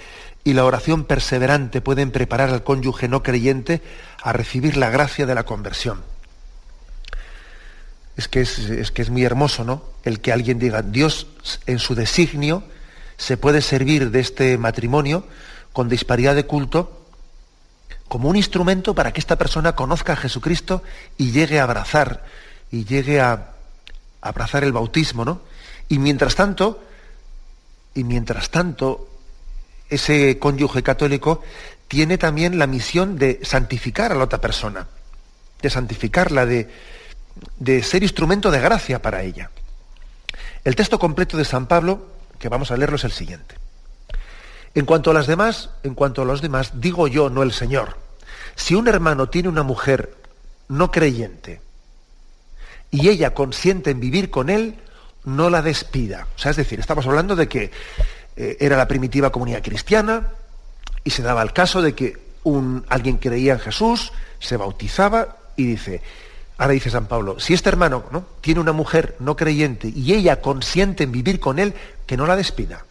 [0.44, 3.82] y la oración perseverante pueden preparar al cónyuge no creyente
[4.24, 6.02] a recibir la gracia de la conversión.
[8.18, 9.84] Es que es, que es muy hermoso, ¿no?
[10.04, 11.28] El que alguien diga, Dios
[11.66, 12.64] en su designio
[13.18, 15.26] se puede servir de este matrimonio
[15.74, 17.06] con disparidad de culto
[18.08, 20.84] como un instrumento para que esta persona conozca a Jesucristo
[21.18, 22.26] y llegue a abrazar,
[22.70, 23.50] y llegue a, a
[24.22, 25.42] abrazar el bautismo, ¿no?
[25.92, 26.82] Y mientras tanto,
[27.94, 29.10] y mientras tanto,
[29.90, 31.42] ese cónyuge católico
[31.90, 34.88] tiene también la misión de santificar a la otra persona,
[35.62, 36.70] de santificarla, de,
[37.58, 39.52] de ser instrumento de gracia para ella.
[40.64, 42.08] El texto completo de San Pablo,
[42.40, 43.56] que vamos a leerlo, es el siguiente.
[44.74, 47.98] En cuanto a las demás, en cuanto a los demás, digo yo, no el Señor.
[48.56, 50.16] Si un hermano tiene una mujer
[50.70, 51.60] no creyente
[52.92, 54.80] y ella consiente en vivir con él,
[55.26, 56.28] no la despida.
[56.36, 57.72] O sea, es decir, estamos hablando de que
[58.36, 60.30] eh, era la primitiva comunidad cristiana
[61.04, 65.66] y se daba el caso de que un, alguien creía en Jesús, se bautizaba y
[65.66, 66.02] dice,
[66.58, 68.26] ahora dice San Pablo, si este hermano ¿no?
[68.42, 71.74] tiene una mujer no creyente y ella consiente en vivir con él,
[72.06, 72.86] que no la despida.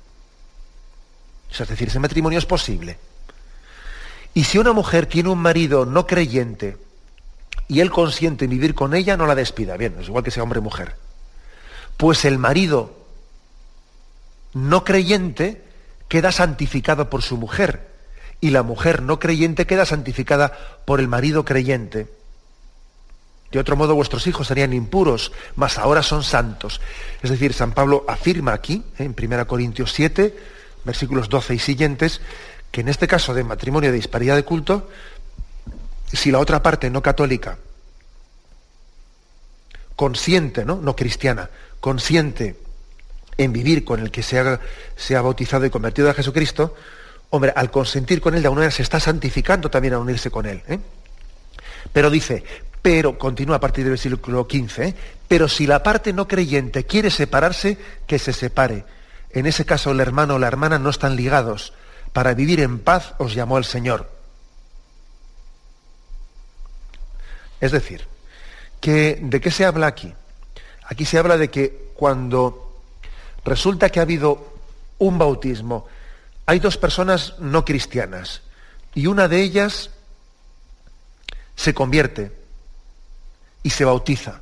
[1.50, 2.98] O sea, es decir, ese matrimonio es posible.
[4.34, 6.76] Y si una mujer tiene un marido no creyente
[7.66, 9.76] y él consiente en vivir con ella, no la despida.
[9.76, 10.94] Bien, es igual que sea hombre o mujer.
[12.00, 12.96] Pues el marido
[14.54, 15.62] no creyente
[16.08, 17.90] queda santificado por su mujer
[18.40, 22.08] y la mujer no creyente queda santificada por el marido creyente.
[23.52, 26.80] De otro modo vuestros hijos serían impuros, mas ahora son santos.
[27.20, 29.04] Es decir, San Pablo afirma aquí, ¿eh?
[29.04, 30.34] en 1 Corintios 7,
[30.86, 32.22] versículos 12 y siguientes,
[32.70, 34.88] que en este caso de matrimonio de disparidad de culto,
[36.10, 37.58] si la otra parte no católica
[40.00, 40.76] consiente, ¿no?
[40.76, 42.56] no cristiana, consiente
[43.36, 46.74] en vivir con el que se ha, bautizado y convertido a Jesucristo,
[47.30, 50.46] hombre, al consentir con él de alguna manera se está santificando también a unirse con
[50.46, 50.62] él.
[50.68, 50.78] ¿eh?
[51.92, 52.44] Pero dice,
[52.82, 54.94] pero, continúa a partir del versículo 15, ¿eh?
[55.26, 58.84] pero si la parte no creyente quiere separarse, que se separe.
[59.30, 61.72] En ese caso el hermano o la hermana no están ligados.
[62.12, 64.10] Para vivir en paz os llamó el Señor.
[67.60, 68.06] Es decir,
[68.80, 70.12] que, ¿de qué se habla aquí?
[70.90, 72.70] Aquí se habla de que cuando
[73.44, 74.52] Resulta que ha habido
[74.98, 75.86] un bautismo.
[76.46, 78.42] Hay dos personas no cristianas
[78.94, 79.90] y una de ellas
[81.56, 82.32] se convierte
[83.62, 84.40] y se bautiza.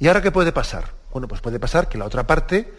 [0.00, 0.92] ¿Y ahora qué puede pasar?
[1.12, 2.72] Bueno, pues puede pasar que la otra parte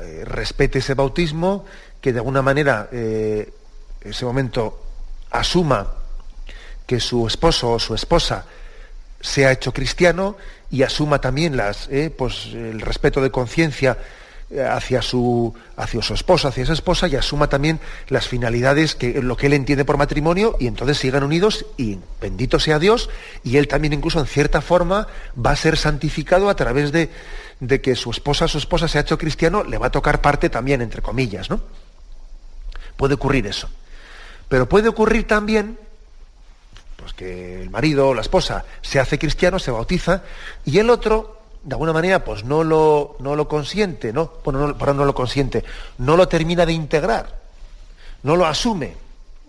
[0.00, 1.64] eh, respete ese bautismo,
[2.00, 3.52] que de alguna manera eh,
[4.00, 4.82] ese momento
[5.30, 5.86] asuma
[6.86, 8.44] que su esposo o su esposa
[9.20, 10.36] se ha hecho cristiano
[10.70, 13.98] y asuma también las, eh, pues, el respeto de conciencia
[14.50, 19.22] eh, hacia su, hacia su esposa, hacia esa esposa, y asuma también las finalidades, que
[19.22, 23.10] lo que él entiende por matrimonio, y entonces sigan unidos, y bendito sea Dios,
[23.42, 27.10] y él también incluso en cierta forma va a ser santificado a través de,
[27.60, 30.50] de que su esposa, su esposa se ha hecho cristiano, le va a tocar parte
[30.50, 31.60] también, entre comillas, ¿no?
[32.96, 33.68] Puede ocurrir eso.
[34.48, 35.78] Pero puede ocurrir también
[37.10, 40.22] pues que el marido o la esposa se hace cristiano, se bautiza,
[40.64, 44.32] y el otro, de alguna manera, pues no lo, no lo consiente, ¿no?
[44.44, 45.64] Bueno, no, no lo consiente,
[45.98, 47.40] no lo termina de integrar,
[48.22, 48.94] no lo asume.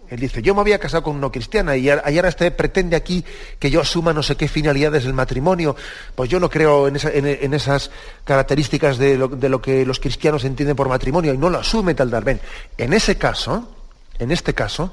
[0.09, 3.24] Él dice, yo me había casado con una cristiana y ahora este pretende aquí
[3.57, 5.74] que yo asuma no sé qué finalidades del matrimonio.
[6.16, 7.91] Pues yo no creo en, esas
[8.26, 12.41] características de lo, que los cristianos entienden por matrimonio y no lo asume tal vez.
[12.78, 13.74] En ese caso,
[14.20, 14.91] en este caso,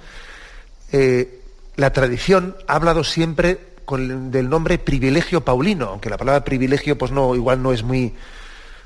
[0.93, 1.38] eh,
[1.79, 7.37] la tradición ha hablado siempre del nombre privilegio paulino, aunque la palabra privilegio pues no,
[7.37, 8.15] igual no es muy,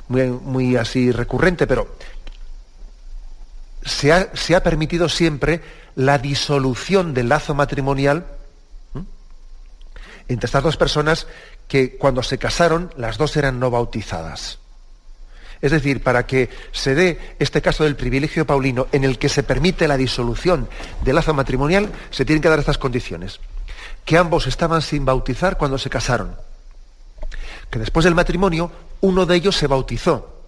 [0.09, 1.97] muy, muy así recurrente, pero
[3.83, 5.63] se ha, permitido siempre
[5.97, 8.27] la disolución del lazo matrimonial
[10.29, 11.27] entre estas dos personas
[11.69, 14.59] que cuando se casaron las dos eran no bautizadas.
[15.63, 19.45] Es decir, para que se dé este caso del privilegio paulino en el que se
[19.45, 20.69] permite la disolución
[21.05, 23.39] del lazo matrimonial, se tienen que dar estas condiciones.
[24.05, 26.35] Que ambos estaban sin bautizar cuando se casaron.
[27.71, 30.43] Que después del matrimonio uno de ellos se bautizó,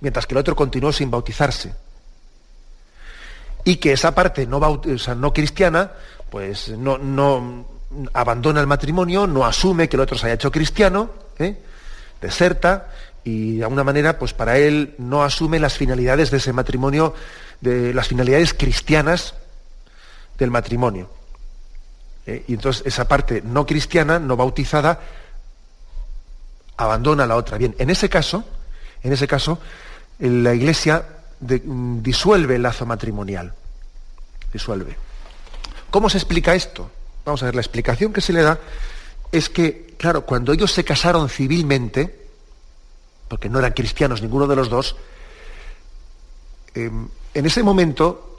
[0.00, 1.74] mientras que el otro continuó sin bautizarse.
[3.62, 5.90] y que esa parte no, no cristiana,
[6.30, 7.66] pues no, no,
[8.12, 11.56] abandona el matrimonio, no asume que el otro se haya hecho cristiano, ¿eh?
[12.20, 12.92] deserta
[13.26, 17.12] y de alguna manera, pues para él no asume las finalidades de ese matrimonio,
[17.60, 19.34] de las finalidades cristianas
[20.38, 21.10] del matrimonio.
[22.24, 22.44] ¿eh?
[22.46, 25.00] Y entonces esa parte no cristiana, no bautizada,
[26.76, 27.58] abandona la otra.
[27.58, 28.44] Bien, en ese caso,
[29.02, 29.58] en ese caso,
[30.20, 31.04] la Iglesia
[31.40, 33.54] mm, disuelve el lazo matrimonial.
[34.52, 34.96] Disuelve.
[35.90, 36.92] ¿Cómo se explica esto?
[37.24, 38.60] Vamos a ver, la explicación que se le da
[39.32, 42.25] es que, claro, cuando ellos se casaron civilmente,
[43.28, 44.96] porque no eran cristianos ninguno de los dos,
[46.74, 48.36] em, en ese momento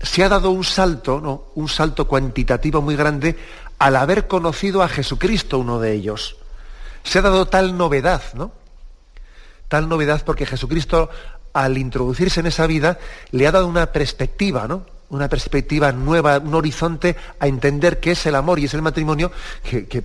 [0.00, 1.44] se ha dado un salto, ¿no?
[1.54, 3.36] un salto cuantitativo muy grande
[3.78, 6.36] al haber conocido a Jesucristo uno de ellos.
[7.04, 8.52] Se ha dado tal novedad, ¿no?
[9.68, 11.10] Tal novedad porque Jesucristo,
[11.52, 12.98] al introducirse en esa vida,
[13.30, 14.86] le ha dado una perspectiva, ¿no?
[15.08, 19.32] Una perspectiva nueva, un horizonte a entender qué es el amor y es el matrimonio,
[19.62, 20.02] que, que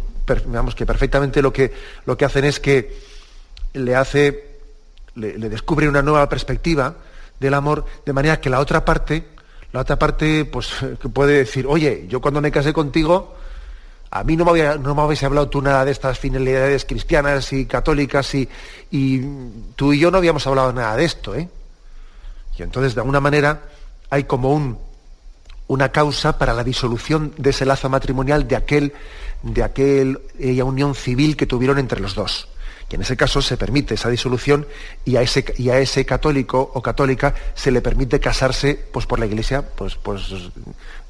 [0.76, 1.74] que perfectamente lo que,
[2.06, 3.07] lo que hacen es que
[3.78, 4.60] le hace,
[5.16, 6.96] le, descubre una nueva perspectiva
[7.40, 9.28] del amor, de manera que la otra parte,
[9.72, 10.72] la otra parte, pues
[11.14, 13.36] puede decir, oye, yo cuando me casé contigo,
[14.10, 17.52] a mí no me, había, no me habéis hablado tú nada de estas finalidades cristianas
[17.52, 18.48] y católicas y,
[18.90, 19.22] y,
[19.76, 21.50] tú y yo no habíamos hablado nada de esto, ¿eh?
[22.58, 23.62] Y entonces, de alguna manera,
[24.10, 24.80] hay como un,
[25.68, 28.94] una causa para la disolución de ese lazo matrimonial, de aquel,
[29.44, 32.48] de aquella unión civil que tuvieron entre los dos.
[32.90, 34.66] Y en ese caso se permite esa disolución
[35.04, 39.20] y a ese, y a ese católico o católica se le permite casarse pues, por
[39.20, 40.32] la iglesia pues, pues,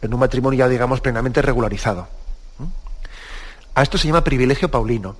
[0.02, 2.08] en un matrimonio ya digamos plenamente regularizado.
[3.76, 5.16] A esto se llama privilegio paulino.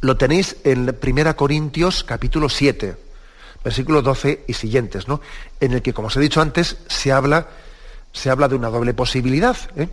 [0.00, 2.96] Lo tenéis en 1 Corintios capítulo 7,
[3.62, 5.20] versículo 12 y siguientes, ¿no?
[5.60, 7.46] en el que, como os he dicho antes, se habla,
[8.12, 9.56] se habla de una doble posibilidad.
[9.76, 9.88] ¿eh?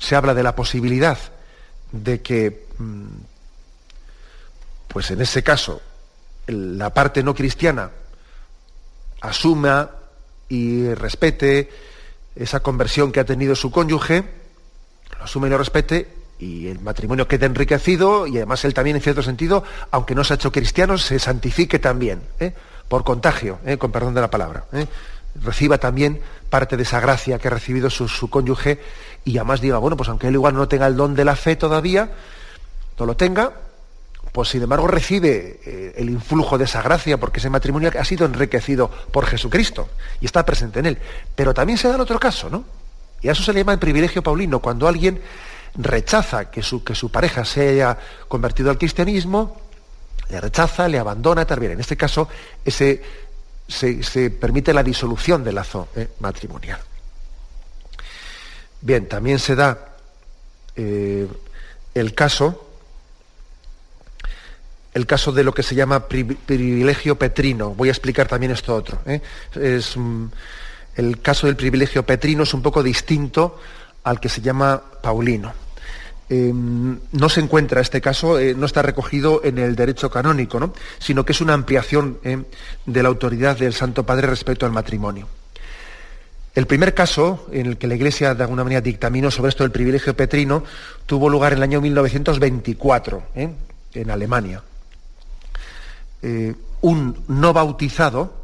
[0.00, 1.16] Se habla de la posibilidad
[1.92, 3.06] de que mm,
[4.88, 5.80] pues en ese caso
[6.46, 7.90] la parte no cristiana
[9.20, 9.90] asuma
[10.48, 11.70] y respete
[12.34, 14.24] esa conversión que ha tenido su cónyuge,
[15.18, 16.08] lo asume y lo respete,
[16.38, 20.34] y el matrimonio quede enriquecido, y además él también, en cierto sentido, aunque no se
[20.34, 22.54] ha hecho cristiano, se santifique también, ¿eh?
[22.88, 23.76] por contagio, ¿eh?
[23.76, 24.64] con perdón de la palabra.
[24.72, 24.86] ¿eh?
[25.42, 28.80] Reciba también parte de esa gracia que ha recibido su, su, cónyuge,
[29.24, 31.56] y además diga, bueno, pues aunque él igual no tenga el don de la fe
[31.56, 32.12] todavía,
[32.98, 33.52] no lo tenga,
[34.38, 38.24] pues sin embargo recibe eh, el influjo de esa gracia porque ese matrimonio ha sido
[38.24, 39.88] enriquecido por Jesucristo
[40.20, 40.98] y está presente en él.
[41.34, 42.64] Pero también se da el otro caso, ¿no?
[43.20, 45.20] Y a eso se le llama el privilegio paulino, cuando alguien
[45.74, 49.60] rechaza que su, que su pareja se haya convertido al cristianismo,
[50.30, 51.72] le rechaza, le abandona, tal bien.
[51.72, 52.28] En este caso,
[52.64, 53.02] ese,
[53.66, 56.78] se, permite la disolución del lazo eh, matrimonial.
[58.82, 59.96] Bien, también se da
[60.76, 61.26] eh,
[61.92, 62.67] el caso
[64.94, 67.74] el caso de lo que se llama privilegio petrino.
[67.74, 68.98] Voy a explicar también esto otro.
[69.06, 69.20] ¿eh?
[69.54, 70.26] Es, mm,
[70.96, 73.60] el caso del privilegio petrino es un poco distinto
[74.04, 75.52] al que se llama paulino.
[76.30, 81.24] Em, no se encuentra este caso, eh, no está recogido en el derecho canónico, sino
[81.24, 82.42] que es una ampliación ¿eh?
[82.84, 85.28] de la autoridad del Santo Padre respecto al matrimonio.
[86.54, 89.70] El primer caso en el que la Iglesia de alguna manera dictaminó sobre esto del
[89.70, 90.64] privilegio petrino
[91.06, 94.62] tuvo lugar en el año 1924 en Alemania.
[96.22, 98.38] Eh, un no bautizado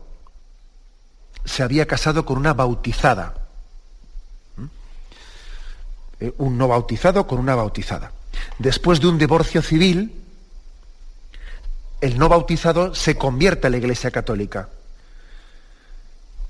[1.44, 3.34] se había casado con una bautizada.
[4.56, 4.64] ¿Mm?
[6.20, 8.12] Eh, un no bautizado con una bautizada.
[8.58, 10.24] Después de un divorcio civil,
[12.00, 14.68] el no bautizado se convierte a la Iglesia Católica.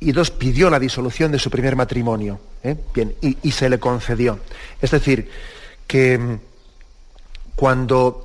[0.01, 2.41] Y dos pidió la disolución de su primer matrimonio.
[2.63, 2.77] ¿eh?
[2.93, 4.41] Bien, y, se le concedió.
[4.81, 5.31] Es decir,
[5.87, 6.39] que mm,
[7.55, 8.24] cuando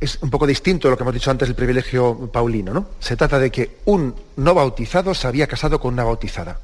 [0.00, 2.90] es un poco distinto a lo que hemos dicho antes del privilegio paulino, ¿no?
[3.00, 6.60] Se trata de que un no bautizado se había casado con una bautizada.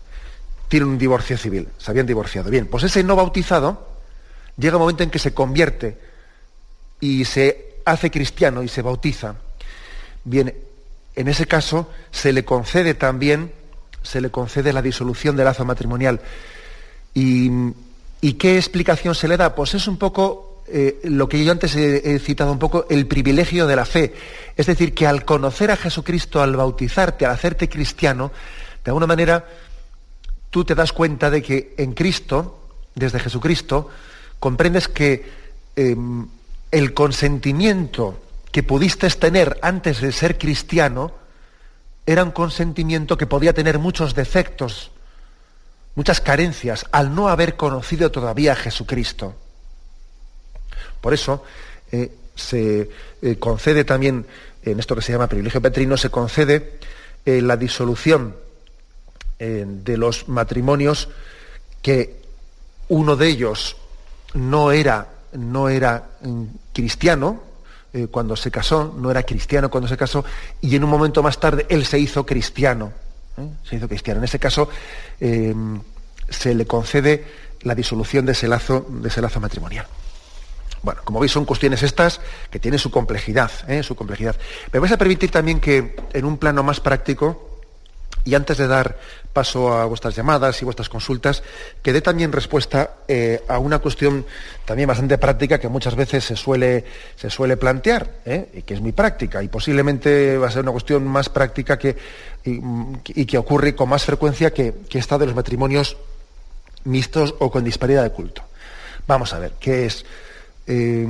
[0.68, 2.51] Tiene un divorcio civil, se habían divorciado.
[2.51, 3.89] Bien, pues ese no bautizado
[4.57, 5.99] llega un momento en que se convierte
[7.01, 9.35] y se hace cristiano y se bautiza.
[10.22, 10.55] Bien,
[11.16, 13.53] en ese caso se le concede también,
[14.03, 16.20] se le concede la disolución del lazo matrimonial.
[17.14, 17.51] ¿Y,
[18.20, 19.55] ¿Y qué explicación se le da?
[19.57, 23.67] Pues es un poco eh, lo que yo antes he, citado un poco, el privilegio
[23.67, 24.15] de la fe.
[24.57, 28.33] Es decir, que al conocer a Jesucristo, al bautizarte, al hacerte cristiano,
[28.85, 29.47] de alguna manera
[30.51, 33.91] tú te das cuenta de que en Cristo, desde Jesucristo,
[34.39, 35.29] comprendes que
[35.77, 36.29] em,
[36.71, 38.21] el consentimiento
[38.53, 41.12] que pudiste tener antes de ser cristiano,
[42.07, 44.93] era un consentimiento que podía tener muchos defectos,
[45.95, 49.35] muchas carencias, al no haber conocido todavía a Jesucristo.
[51.01, 51.45] Por eso
[51.93, 52.91] eh, se
[53.22, 54.27] eh, concede también,
[54.62, 56.79] en esto que se llama privilegio petrino, se concede
[57.25, 58.37] eh, la disolución
[59.37, 61.11] de los matrimonios
[61.83, 62.16] que
[62.89, 63.77] uno de ellos
[64.33, 67.43] no era, no era mm, cristiano,
[68.11, 70.25] cuando se casó, no era cristiano cuando se casó,
[70.62, 72.93] y en un momento más tarde él se hizo cristiano.
[73.68, 74.18] Se hizo cristiano.
[74.18, 74.68] En ese caso
[75.18, 77.25] se le concede
[77.62, 79.87] la disolución de ese lazo, de ese lazo matrimonial.
[80.85, 82.20] Bueno, como veis, son cuestiones estas
[82.51, 83.82] que tienen su complejidad, ¿eh?
[83.82, 84.37] su complejidad.
[84.70, 87.62] Me vais a permitir también que, en un plano más práctico,
[88.22, 88.99] y antes de dar
[89.32, 91.43] paso a vuestras llamadas y vuestras consultas,
[91.82, 94.26] que dé también respuesta eh, a una cuestión
[94.66, 96.85] también bastante práctica que muchas veces se suele,
[97.16, 98.51] se suele plantear, ¿eh?
[98.53, 101.97] y que es muy práctica, y posiblemente va a ser una cuestión más práctica que,
[102.45, 105.97] y, que ocurre con más frecuencia que, que esta de los matrimonios
[106.85, 108.43] mixtos o con disparidad de culto.
[109.07, 110.05] Vamos a ver, ¿qué es?
[110.67, 111.07] Eh,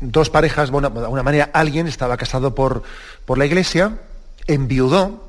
[0.00, 2.82] dos parejas, bueno, de alguna manera alguien estaba casado por,
[3.24, 3.98] por la iglesia,
[4.46, 5.28] enviudó,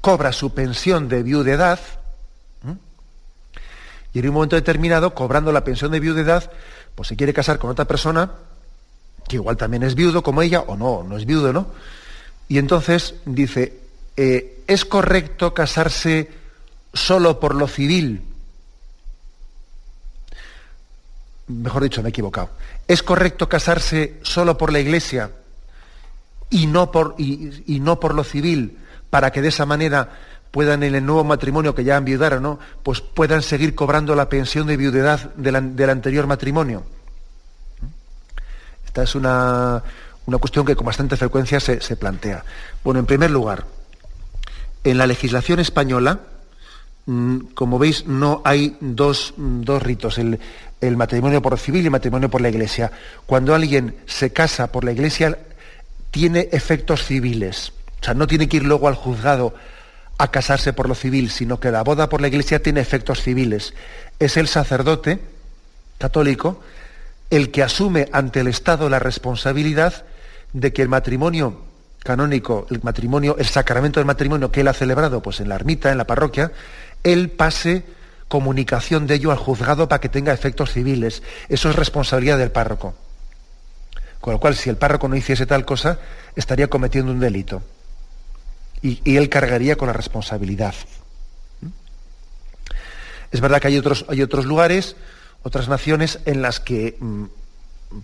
[0.00, 1.80] cobra su pensión de viudedad,
[4.12, 6.50] y en un momento determinado, cobrando la pensión de viudedad,
[6.94, 8.30] pues se quiere casar con otra persona,
[9.28, 11.68] que igual también es viudo como ella, o no, no es viudo, ¿no?
[12.48, 13.78] Y entonces dice,
[14.16, 16.28] eh, ¿es correcto casarse
[16.92, 18.22] solo por lo civil?
[21.50, 22.50] Mejor dicho, me he equivocado.
[22.86, 25.30] ¿Es correcto casarse solo por la iglesia
[26.48, 28.78] y no por, y, no por lo civil,
[29.10, 30.08] para que de esa manera
[30.50, 32.58] puedan en el nuevo matrimonio que ya han viudado, ¿no?
[32.82, 36.84] pues puedan seguir cobrando la pensión de viudedad del anterior matrimonio.
[38.86, 39.82] Esta es una,
[40.40, 42.44] cuestión que con bastante frecuencia se, plantea.
[42.82, 43.64] Bueno, en primer lugar,
[44.82, 46.20] en la legislación española,
[47.54, 50.38] como veis, no hay dos, dos ritos, el,
[50.80, 52.92] el, matrimonio por civil y el matrimonio por la iglesia.
[53.26, 55.38] Cuando alguien se casa por la iglesia,
[56.10, 57.72] tiene efectos civiles.
[58.00, 59.54] O sea, no tiene que ir luego al juzgado
[60.18, 63.74] a casarse por lo civil, sino que la boda por la iglesia tiene efectos civiles.
[64.18, 65.18] Es el sacerdote
[65.98, 66.60] católico
[67.30, 70.04] el que asume ante el Estado la responsabilidad
[70.52, 71.62] de que el matrimonio
[72.02, 75.92] canónico, el matrimonio, el sacramento del matrimonio que él ha celebrado, pues en la ermita,
[75.92, 76.50] en la parroquia,
[77.04, 77.84] él pase
[78.28, 81.22] comunicación de ello al juzgado para que tenga efectos civiles.
[81.48, 82.94] Eso es responsabilidad del párroco.
[84.20, 85.98] Con lo cual, si el párroco no hiciese tal cosa,
[86.36, 87.62] estaría cometiendo un delito.
[88.82, 90.74] Y, él cargaría con la responsabilidad.
[93.32, 94.96] Es verdad que hay otros, hay otros lugares,
[95.42, 97.24] otras naciones en las que mm,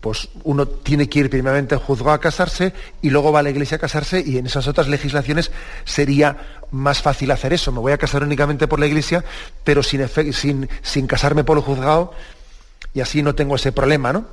[0.01, 2.73] pues uno tiene que ir primeramente al juzgado a casarse
[3.03, 5.53] y luego va a la iglesia a casarse y en esas otras legislaciones
[5.85, 7.71] sería más fácil hacer eso.
[7.71, 9.25] Me voy a casar únicamente por la iglesia,
[9.63, 12.13] pero sin, sin, sin casarme por el juzgado
[12.95, 14.27] y así no tengo ese problema, ¿no?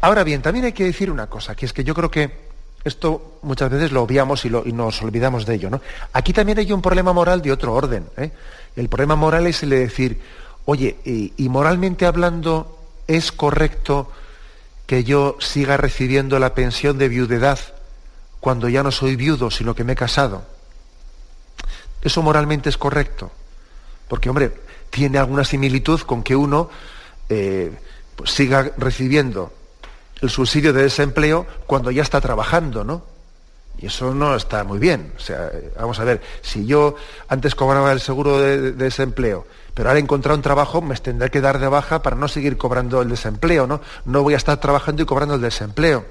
[0.00, 2.50] Ahora bien, también hay que decir una cosa, que es que yo creo que
[2.84, 5.70] esto muchas veces lo obviamos y, nos olvidamos de ello.
[5.70, 5.80] ¿no?
[6.12, 8.06] Aquí también hay un problema moral de otro orden.
[8.16, 8.30] ¿eh?
[8.76, 10.20] El problema moral es el de decir,
[10.64, 14.10] oye, y, moralmente hablando, ¿es correcto
[14.90, 17.60] que yo siga recibiendo la pensión de viudedad
[18.40, 20.42] cuando ya no soy viudo, sino que me he casado?
[22.02, 23.30] Eso moralmente es correcto.
[24.08, 24.52] Porque, hombre,
[24.90, 26.70] tiene alguna similitud con que uno
[27.28, 27.70] eh,
[28.16, 29.52] pues siga recibiendo
[30.22, 33.04] el subsidio de desempleo cuando ya está trabajando, ¿no?
[33.80, 35.12] Y eso no está muy bien.
[35.16, 36.96] O sea, vamos a ver, si yo
[37.28, 41.40] antes cobraba el seguro de, desempleo, pero ahora he encontrado un trabajo, me tendré que
[41.40, 43.80] dar de baja para no seguir cobrando el desempleo, ¿no?
[44.04, 46.04] No voy a estar trabajando y cobrando el desempleo.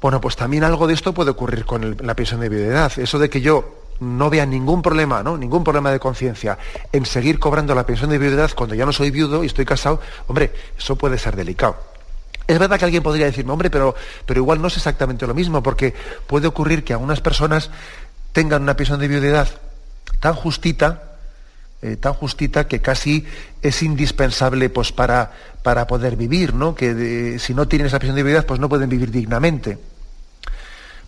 [0.00, 2.92] Bueno, pues también algo de esto puede ocurrir con la pensión de viudedad.
[2.98, 5.36] Eso de que yo no vea ningún problema, ¿no?
[5.36, 6.58] Ningún problema de conciencia
[6.92, 10.00] en seguir cobrando la pensión de viudedad cuando ya no soy viudo y estoy casado,
[10.26, 11.93] hombre, eso puede ser delicado.
[12.46, 13.94] Es verdad que alguien podría decirme, hombre, pero,
[14.26, 15.94] pero igual no es exactamente lo mismo, porque
[16.26, 17.70] puede ocurrir que algunas personas
[18.32, 19.48] tengan una pensión de viudedad
[20.20, 21.02] tan justita,
[21.80, 23.26] eh, tan justita que casi
[23.62, 25.32] es indispensable pues, para,
[25.62, 26.74] para poder vivir, ¿no?
[26.74, 29.78] Que si no tienen esa pensión de viudedad, pues no pueden vivir dignamente.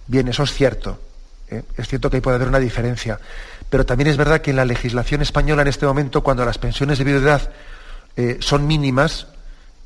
[0.07, 1.01] Bien, eso es cierto.
[1.51, 1.63] ¿eh?
[1.77, 3.19] Es cierto que ahí puede haber una diferencia.
[3.69, 6.99] Pero también es verdad que en la legislación española en este momento, cuando las pensiones
[6.99, 7.51] de viudedad
[8.17, 9.27] eh, son mínimas,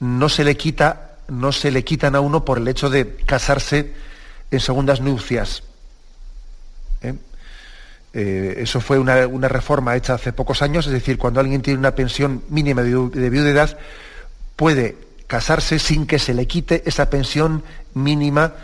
[0.01, 3.93] no se le quita no se le quitan a uno por el hecho de casarse
[4.51, 5.63] en segundas nupcias.
[7.03, 7.15] ¿Eh?
[8.13, 11.95] Eh, eso fue una, reforma hecha hace pocos años, es decir, cuando alguien tiene una
[11.95, 13.79] pensión mínima de, de viudedad,
[14.57, 17.63] puede casarse sin que se le quite esa pensión
[17.95, 18.55] mínima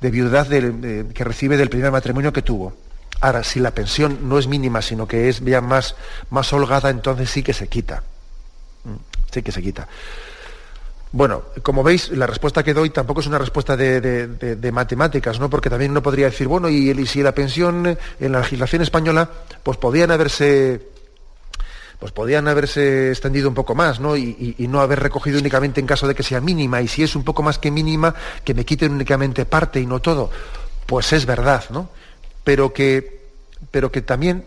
[0.00, 2.76] de viudedad que recibe del primer matrimonio que tuvo.
[3.20, 5.96] Ahora, si la pensión no es mínima, sino que es ya más,
[6.30, 8.02] más holgada, entonces sí que se quita.
[8.84, 8.96] Mm,
[9.32, 9.88] sí que se quita.
[11.10, 15.48] Bueno, como veis, la respuesta que doy tampoco es una respuesta de, matemáticas, ¿no?
[15.48, 19.28] Porque también uno podría decir, bueno, y, si la pensión en la legislación española,
[19.62, 20.98] pues podían haberse
[21.98, 24.16] pues podían haberse extendido un poco más, ¿no?
[24.16, 27.24] Y, no haber recogido únicamente en caso de que sea mínima, y si es un
[27.24, 30.30] poco más que mínima, que me quiten únicamente parte y no todo.
[30.86, 31.88] Pues es verdad, ¿no?
[32.44, 33.26] Pero que,
[33.70, 34.44] pero que también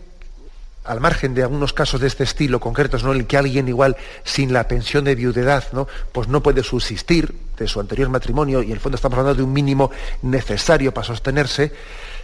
[0.84, 3.12] al margen de algunos casos de este estilo concretos, ¿no?
[3.12, 5.86] en el que alguien igual sin la pensión de viudedad, ¿no?
[6.12, 9.44] pues no puede subsistir de su anterior matrimonio, y en el fondo estamos hablando de
[9.44, 9.90] un mínimo
[10.22, 11.72] necesario para sostenerse,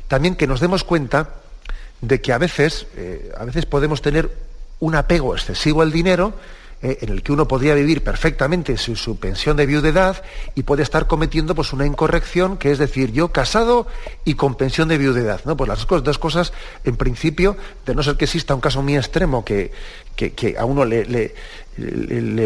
[0.08, 1.34] también que nos demos cuenta
[2.00, 4.30] de que a veces, eh, a veces podemos tener
[4.80, 6.34] un apego excesivo al dinero,
[6.80, 10.22] eh, en el que uno podría vivir perfectamente su, su, pensión de viudedad
[10.54, 13.88] y puede estar cometiendo pues, una incorrección, que es decir, yo casado
[14.24, 15.40] y con pensión de viudedad.
[15.44, 15.56] ¿no?
[15.56, 16.52] Pues las dos cosas,
[16.84, 19.72] en principio, de no ser que exista un caso muy extremo que,
[20.14, 21.34] que, a uno le,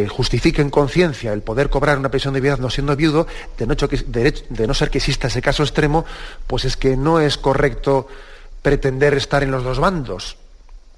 [0.08, 3.26] justifique en conciencia el poder cobrar una pensión de viudedad no siendo viudo,
[3.58, 6.06] de no, de no ser que exista ese caso extremo,
[6.46, 8.08] pues es que no es correcto
[8.62, 10.38] pretender estar en los dos bandos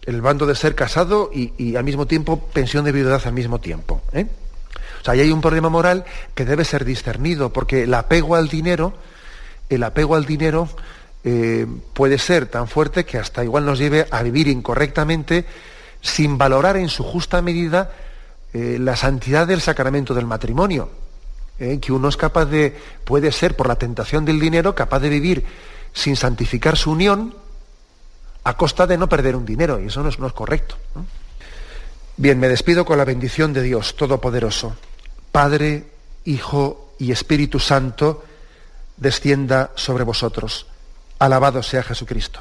[0.06, 4.02] el bando de ser casado y, al mismo tiempo pensión de viudedad al mismo tiempo.
[4.12, 4.26] ¿eh?
[5.00, 8.48] O sea, ahí hay un problema moral que debe ser discernido, porque el apego al
[8.48, 8.94] dinero,
[9.68, 10.68] el apego al dinero
[11.24, 15.46] eh, puede ser tan fuerte que hasta igual nos lleve a vivir incorrectamente
[16.00, 17.92] sin valorar en su justa medida
[18.52, 20.90] eh, la santidad del sacramento del matrimonio.
[21.56, 25.44] que uno es capaz de, puede ser por la tentación del dinero, capaz de vivir
[25.92, 27.32] sin santificar su unión,
[28.44, 30.76] a costa de no perder un dinero, y eso no es, correcto.
[32.16, 34.76] Bien, me despido con la bendición de Dios Todopoderoso.
[35.32, 35.84] Padre,
[36.24, 38.24] Hijo y Espíritu Santo,
[38.96, 40.66] descienda sobre vosotros.
[41.18, 42.40] Alabado sea Jesucristo.